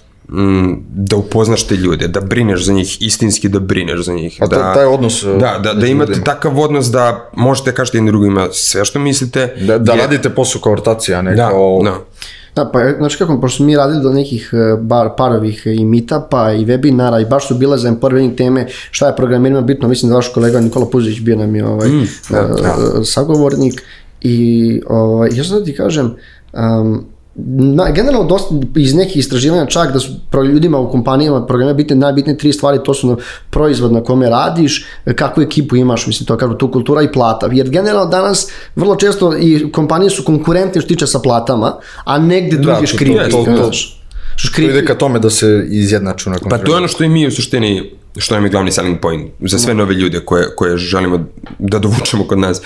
[0.89, 4.39] da upoznaš te ljude, da brineš za njih, istinski da brineš za njih.
[4.41, 6.25] A da, taj odnos, Da, da, da imate ljudima.
[6.25, 9.55] takav odnos da možete kažete jedni drugima sve što mislite.
[9.59, 11.81] Da, da je- radite posao kao ortacija, a ne Da, kao...
[11.85, 11.95] da.
[12.57, 16.53] Da, pa znači kako, pošto smo mi radili do nekih e, bar, parovih i meetupa
[16.53, 20.17] i webinara i baš su bile za empowering teme šta je programerima bitno, mislim da
[20.17, 22.07] vaš kolega Nikola Puzić bio nam je ovaj, mm,
[23.05, 23.83] sagovornik
[24.21, 24.41] i
[24.89, 26.15] ovaj, ja sam da ti kažem,
[26.53, 27.05] um,
[27.35, 31.97] na, generalno dosta iz nekih istraživanja čak da su pro ljudima u kompanijama programe bitne
[31.97, 33.17] najbitnije tri stvari, to su na
[33.51, 34.85] proizvod na kome radiš,
[35.17, 37.49] kakvu ekipu imaš, mislim to kažu tu kultura i plata.
[37.53, 41.75] Jer generalno danas vrlo često i kompanije su konkurentne što se tiče sa platama,
[42.05, 43.31] a negde Da, drugdje to- škripi.
[43.31, 43.71] to- to-
[44.33, 44.71] To škripi.
[44.71, 47.31] ide ka tome da se izjednaču na Pa to je ono što i mi u
[47.31, 51.25] suštini, što nam je glavni selling point za sve nove ljude koje, koje želimo
[51.59, 52.61] da dovučemo kod nas.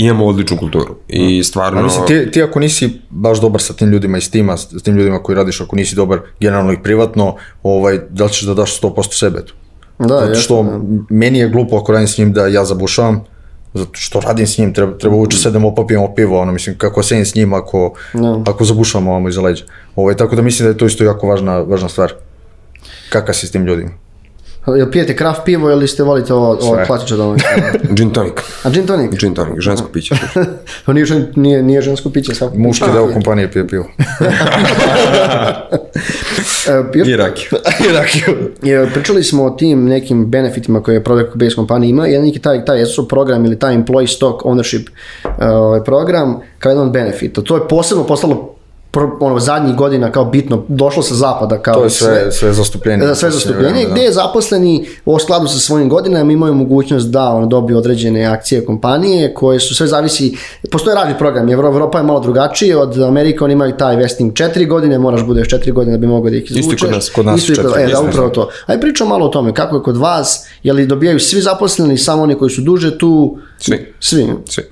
[0.00, 1.80] Imamo odličnu kulturu i stvarno...
[1.80, 4.96] A mislim, ti, ti ako nisi baš dobar sa tim ljudima iz tima, s tim
[4.96, 8.80] ljudima koji radiš, ako nisi dobar generalno i privatno, ovaj, da li ćeš da daš
[8.80, 9.54] 100% sebe tu?
[9.98, 10.80] Da, Zato što da.
[11.10, 13.24] meni je glupo ako radim s njim da ja zabušavam,
[13.74, 17.24] zato što radim s njim, treba, treba uče sedemo, popijemo pivo, ono, mislim, kako sedim
[17.26, 18.42] s njim ako, Da.
[18.46, 19.64] ako zabušavamo ovamo iza leđa.
[19.96, 22.12] Ovaj, tako da mislim da je to isto jako važna, važna stvar.
[23.10, 23.90] Kakav si s tim ljudima?
[24.66, 27.44] Jel pijete kraft pivo ili ste volite ovo, ovo klasično domaće?
[27.96, 28.34] Gin tonic.
[28.62, 29.12] A gin tonic?
[29.20, 30.14] Gin tonic, žensko piće.
[30.86, 32.34] To nije, nije, nije žensko piće.
[32.34, 33.84] Svako Muški deo kompanije pije pivo.
[37.06, 37.50] I rakiju.
[37.88, 38.50] I rakiju.
[38.94, 42.06] Pričali smo o tim nekim benefitima koje product based kompanija ima.
[42.06, 44.88] Jedan je taj, taj SO program ili taj employee stock ownership
[45.24, 45.30] uh,
[45.84, 47.42] program kao jedan od benefita.
[47.42, 48.57] To je posebno postalo
[48.90, 53.06] pro, ono, zadnjih godina kao bitno, došlo sa zapada kao To je sve, sve zastupljenje.
[53.06, 57.48] Da, sve zastupljenje, gde je zaposleni u skladu sa svojim godinama imaju mogućnost da on
[57.48, 60.36] dobiju određene akcije kompanije koje su sve zavisi,
[60.70, 64.68] postoje radni program, Evro- Evropa je malo drugačije, od Amerike oni imaju taj vesting 4
[64.68, 66.80] godine, moraš budeš 4 godine da bi mogao da ih izvučeš.
[66.80, 68.48] kod nas, kod nas Isto kod, četiri, e, da, isto, upravo to.
[68.66, 72.22] Ajde pričamo malo o tome, kako je kod vas, je li dobijaju svi zaposleni, samo
[72.22, 73.38] oni koji su duže tu?
[73.58, 73.92] Svi.
[74.00, 74.26] Svi.
[74.46, 74.62] Svi.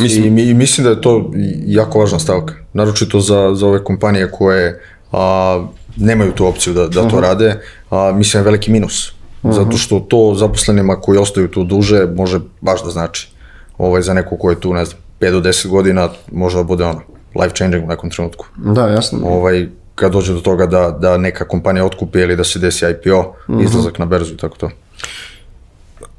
[0.00, 1.30] Mislim, I, mi- i mislim da je to
[1.66, 2.54] jako važna stavka.
[2.78, 4.80] Naročito za, za ove kompanije koje
[5.12, 5.66] a,
[5.96, 7.60] nemaju tu opciju da, da to rade,
[7.90, 9.12] a, mislim je veliki minus.
[9.42, 13.30] Zato što to zaposlenima koji ostaju tu duže može baš da znači.
[13.78, 16.84] Ovaj, za neko ko je tu, ne znam, 5 do 10 godina može da bude
[16.84, 17.00] ono,
[17.34, 18.46] life changing u nekom trenutku.
[18.56, 19.18] Da, jasno.
[19.24, 23.34] Ovaj, kad dođe do toga da, da neka kompanija otkupi ili da se desi IPO,
[23.62, 24.70] izlazak na berzu i tako to.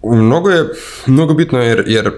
[0.03, 0.65] Mnogo je,
[1.07, 2.11] mnogo bitno jer, jer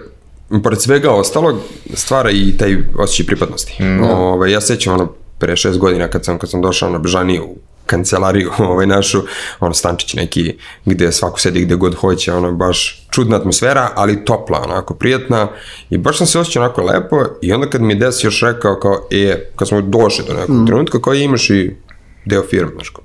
[0.64, 1.58] pored svega ostalog,
[1.94, 3.84] stvara i taj osjećaj pripadnosti.
[3.84, 4.04] Mm.
[4.04, 7.58] Ove, ja sećam ono, pre šest godina kad sam, kad sam došao na Bežaniju u
[7.86, 9.22] kancelariju ovaj, našu,
[9.60, 14.62] ono stančić neki gde svako sedi gde god hoće, ono baš čudna atmosfera, ali topla,
[14.64, 15.48] onako prijatna
[15.90, 19.08] i baš sam se osjećao onako lepo i onda kad mi Des još rekao kao,
[19.12, 20.66] e, kad smo došli do nekog mm.
[20.66, 21.76] trenutka, kao imaš i
[22.26, 23.04] deo firme, znaš kao,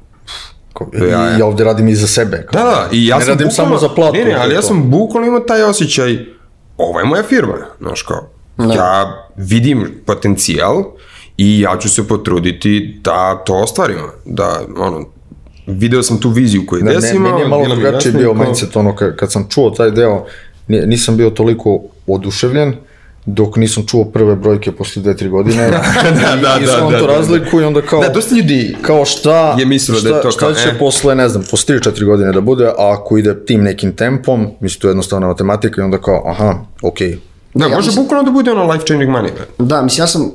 [1.10, 2.46] ja, ja ovde radim i za sebe.
[2.52, 4.16] Kao, da, da, i ja ne sam radim bukvalno, samo za platu.
[4.16, 6.26] Ne, ne, ali ja sam bukvalno imao taj osjećaj,
[6.78, 8.74] ovo je moja firma, znaš kao, Da.
[8.74, 10.84] ja vidim potencijal
[11.36, 15.04] i ja ću se potruditi da to ostvarimo, da, ono,
[15.66, 18.44] video sam tu viziju koju Da, Des ne, imao, meni je malo jasno bio kao-
[18.44, 20.24] mindset, ono, kad, kad sam čuo taj deo,
[20.68, 22.74] ni- nisam bio toliko oduševljen,
[23.26, 25.70] dok nisam čuo prve brojke posle dve, tri godine.
[25.70, 27.06] da, da, I, i da, da, to da, da.
[27.06, 28.00] razliku i onda kao...
[28.00, 30.78] Da, dosta ljudi kao šta, je mislilo da je šta, to šta kao, će e.
[30.78, 34.80] posle, ne znam, posle 3-4 godine da bude, a ako ide tim nekim tempom, mislim,
[34.80, 37.18] to je jednostavna matematika i onda kao, aha, okej,
[37.56, 39.30] Da, Ja može mislim- bukvalno da bude ono life changing money.
[39.34, 39.46] bre.
[39.58, 40.30] Da, mislim, ja sam, uh,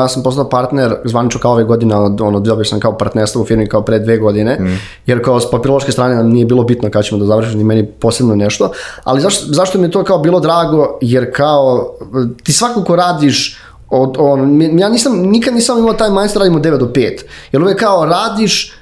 [0.00, 3.46] ja sam postao partner zvanično kao ove godine, od- ono, dobio sam kao partnerstvo u
[3.46, 4.78] firmi kao pre dve godine, Mm.
[5.06, 7.86] jer kao s papirološke strane nam nije bilo bitno kada ćemo da završimo, ni meni
[7.86, 8.70] posebno nešto,
[9.04, 11.94] ali zašto, zašto mi je to kao bilo drago, jer kao,
[12.42, 13.58] ti svako ko radiš,
[13.90, 14.40] od, on,
[14.72, 17.22] ja nisam, nikad nisam imao taj mindset da radimo 9 do 5,
[17.52, 18.72] jer uvek kao radiš,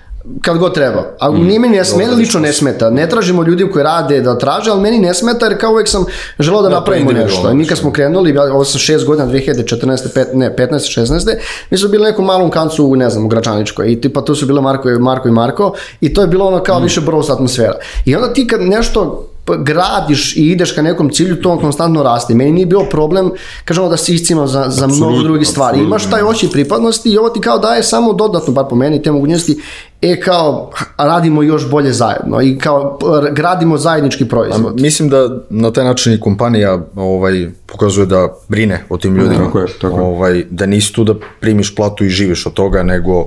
[0.42, 1.02] kad god treba.
[1.20, 2.90] A Mm, nije meni, ne, meni lično ne smeta.
[2.90, 6.04] Ne tražimo ljudi koji rade da traže, ali meni ne smeta jer kao uvek sam
[6.38, 7.50] želeo da, to je napravimo individualno, nešto.
[7.50, 10.14] I mi kad smo krenuli, ja- ovo sam šest godina, 2014.
[10.14, 10.68] Pet, ne, 15.
[10.90, 11.36] 16.
[11.70, 13.92] Mi smo bili u nekom malom kancu, ne znam, u Gračaničkoj.
[13.92, 15.72] I tipa tu su bile Marko, Marko i Marko.
[16.00, 17.74] I to je bilo ono kao više bros atmosfera.
[18.04, 22.34] I onda ti kad nešto gradiš i ideš ka nekom cilju, to on konstantno raste.
[22.34, 23.30] Meni nije bio problem,
[23.64, 25.80] kažemo da se iscimam za, za mnogo drugih stvari.
[25.80, 29.12] Imaš taj oči pripadnosti i ovo ti kao daje samo dodatno, bar po meni, te
[29.12, 29.62] mogućnosti,
[30.02, 32.98] e kao radimo još bolje zajedno i kao
[33.32, 34.80] gradimo zajednički proizvod.
[34.80, 39.44] Mislim da na taj način i kompanija ovaj, pokazuje da brine o tim ljudima.
[39.44, 40.02] Tako je, tako je.
[40.02, 43.26] Ovaj, da nisi tu da primiš platu i živiš od toga, nego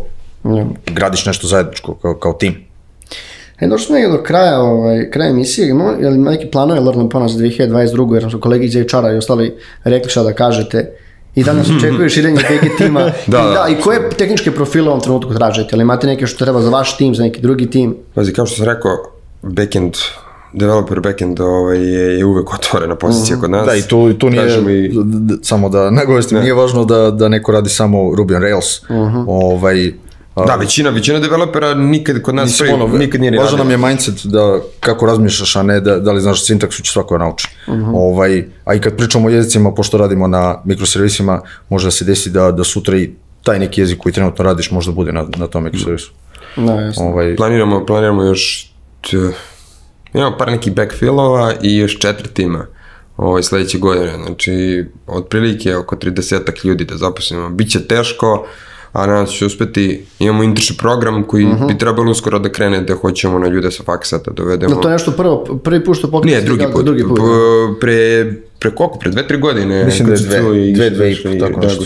[0.85, 2.65] gradiš nešto zajedničko kao, kao tim.
[3.59, 7.09] E, došli smo negdje do kraja, ovaj, kraja emisije, imamo je li neki planove Lorna
[7.09, 8.13] Pona za 2022.
[8.13, 10.91] jer su kolegi iz HR-a i ostali rekli šta da kažete.
[11.35, 12.99] I da nas očekuje širenje BG tima.
[13.27, 13.49] Da, I, da.
[13.49, 15.69] da, I koje tehničke profile u ovom trenutku tražite?
[15.73, 17.95] Ali imate neke što treba za vaš tim, za neki drugi tim?
[18.13, 18.91] Pazi, kao što sam rekao,
[19.41, 19.93] backend,
[20.53, 23.65] developer backend ovaj, je, je uvek otvorena pozicija kod nas.
[23.65, 24.91] Da, i tu, i tu nije, Kažemo i,
[25.41, 28.81] samo da nagovestim, nije važno da, da neko radi samo Ruby on Rails.
[29.27, 29.91] ovaj, a,
[30.35, 33.77] da, većina, većina developera nikad kod nas pre, ono, nikad nije ni važan nam je
[33.77, 37.47] mindset da kako razmišljaš, a ne da, da li znaš sintaksu će svako nauči.
[37.69, 37.95] Mhm.
[37.95, 42.29] ovaj, a i kad pričamo o jezicima, pošto radimo na mikroservisima, može da se desi
[42.29, 43.11] da, da sutra i
[43.43, 46.11] taj neki jezik koji trenutno radiš možda bude na, na tom mikroservisu.
[46.55, 47.03] Da, jasno.
[47.03, 48.71] Ovaj, Planiramo, planiramo još,
[49.01, 49.17] t,
[50.13, 52.65] imamo par nekih backfillova i još četiri tima
[53.17, 54.13] ovaj, sledeće godine.
[54.25, 57.49] Znači, otprilike oko 30 ljudi da zaposlimo.
[57.49, 58.47] Biće teško,
[58.95, 59.85] a nadam se da će uspeti.
[60.19, 64.17] Imamo internship program koji bi trebalo uskoro da krene da hoćemo na ljude sa faksa
[64.17, 64.75] da dovedemo.
[64.75, 66.35] Da to je nešto prvo, prvi put što pokreće.
[66.35, 66.85] Nije, drugi put.
[66.85, 67.17] Drugi put.
[67.17, 68.25] P- Pre,
[68.59, 68.99] pre koliko?
[68.99, 69.85] Pre dve, tri godine.
[69.85, 71.83] Mislim da je dve, i- dve, dve i tako nešto.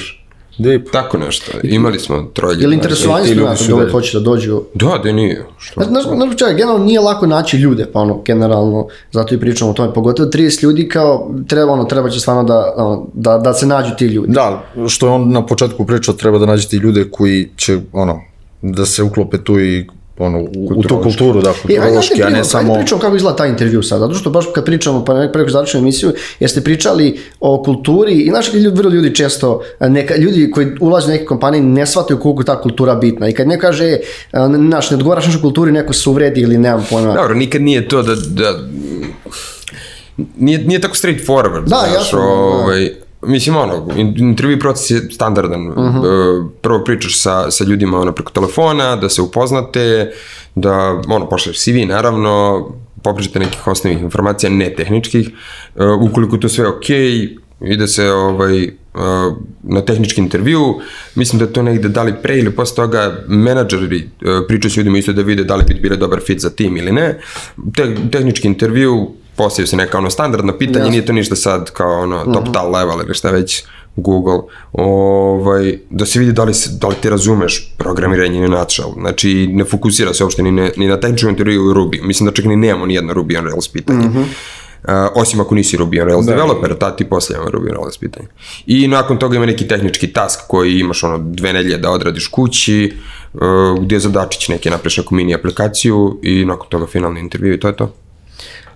[0.59, 0.65] Dragoš.
[0.65, 0.91] dve i po.
[0.91, 1.51] Tako nešto.
[1.63, 2.63] Imali smo troje ljudi.
[2.63, 3.91] Je li interesovanje ti studenata da dalje.
[3.91, 4.61] hoće da dođu?
[4.73, 5.45] Da, da nije.
[5.57, 5.83] Što?
[5.83, 9.73] Znaš, znaš, čekaj, generalno nije lako naći ljude, pa ono, generalno, zato i pričamo o
[9.73, 13.65] tome, pogotovo 30 ljudi kao, treba, ono, treba će stvarno da, ono, da, da se
[13.65, 14.33] nađu ti ljudi.
[14.33, 18.21] Da, što je on na početku pričao, treba da nađete i ljude koji će, ono,
[18.61, 19.87] da se uklope tu i
[20.19, 22.73] ono, u, tu kulturu, da, E, ajde, ajde, kulturološki, a ne samo...
[22.73, 25.83] ajde pričamo kako izgleda taj intervju sad, zato što baš kad pričamo, pa preko završenu
[25.83, 31.07] emisiju, jeste pričali o kulturi i znaš, ljudi, vrlo ljudi često, neka, ljudi koji ulaze
[31.07, 33.99] u neke kompanije ne shvataju koliko je ta kultura bitna i kad neko kaže, e,
[34.67, 37.13] znaš, ne odgovaraš našoj kulturi, neko se uvredi ili nemam pojma.
[37.13, 38.59] Dobro, nikad nije to da, da
[40.37, 41.63] nije, nije tako straight forward.
[41.63, 42.19] Da, znaš, jasno,
[42.67, 43.08] da.
[43.21, 45.67] Mislim, ono, in- intervju proces je standardan.
[45.67, 45.97] Uh Mhm.
[45.97, 46.49] -huh.
[46.61, 50.11] Prvo pričaš sa, sa ljudima ono, preko telefona, da se upoznate,
[50.55, 52.67] da, ono, pošleš CV, naravno,
[53.03, 55.29] popričate nekih osnovnih informacija, ne tehničkih.
[55.75, 57.37] Uh, ukoliko je to sve okej, okay,
[57.73, 60.79] ide se ovaj, uh, na tehnički intervju,
[61.15, 64.09] mislim da je to negde da li pre ili posle toga menadžeri
[64.47, 66.91] pričaju s ljudima isto da vide da li bi bile dobar fit za tim ili
[66.91, 67.19] ne.
[67.75, 69.07] Te, tehnički intervju
[69.39, 70.91] postavio se neka ono standardna pitanja, Jasno.
[70.91, 73.63] nije to ništa sad kao ono top tal level ili šta već
[73.95, 74.39] Google,
[74.73, 78.93] ovaj, da se vidi da li, da li ti razumeš programiranje in a nutshell.
[78.99, 82.03] Znači, ne fokusira se uopšte ni, ne, ni na tehničkom intervju u Ruby.
[82.03, 84.07] Mislim da čak ni nemamo ni jedno Ruby on Rails pitanje.
[84.07, 87.97] Uh, osim ako nisi Ruby on Rails da, developer, tad ti ima Ruby on Rails
[87.97, 88.27] pitanje.
[88.65, 92.93] I nakon toga ima neki tehnički task koji imaš ono dve nedelje da odradiš kući,
[93.33, 93.41] uh,
[93.81, 97.67] gdje je zadačić neki, napraviš neku mini aplikaciju i nakon toga finalni intervju i to
[97.67, 97.93] je to.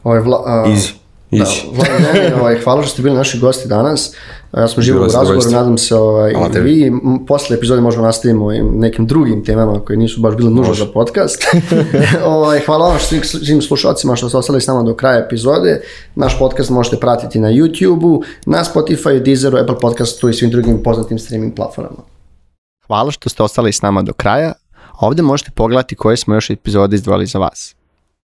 [0.04, 1.04] Ovaj, vla, a, Easy.
[1.40, 4.16] Da, Vladan, ovaj, hvala što ste bili naši gosti danas.
[4.58, 6.72] Ja smo živo u razgovoru, nadam se ovaj, i tebi.
[6.72, 6.92] vi.
[7.28, 11.44] Posle epizode možemo nastavimo i nekim drugim temama koje nisu baš bile nužne za podcast.
[12.26, 15.82] ovaj, hvala vam svim, svim slušalcima što ste ostali s nama do kraja epizode.
[16.16, 21.20] Naš podcast možete pratiti na YouTube-u, na Spotify, Deezeru, Apple podcastu i svim drugim poznatim
[21.20, 22.04] streaming platformama.
[22.88, 24.54] Hvala što ste ostali s nama do kraja.
[25.00, 27.76] Ovde možete pogledati koje smo još epizode izdvojili za vas.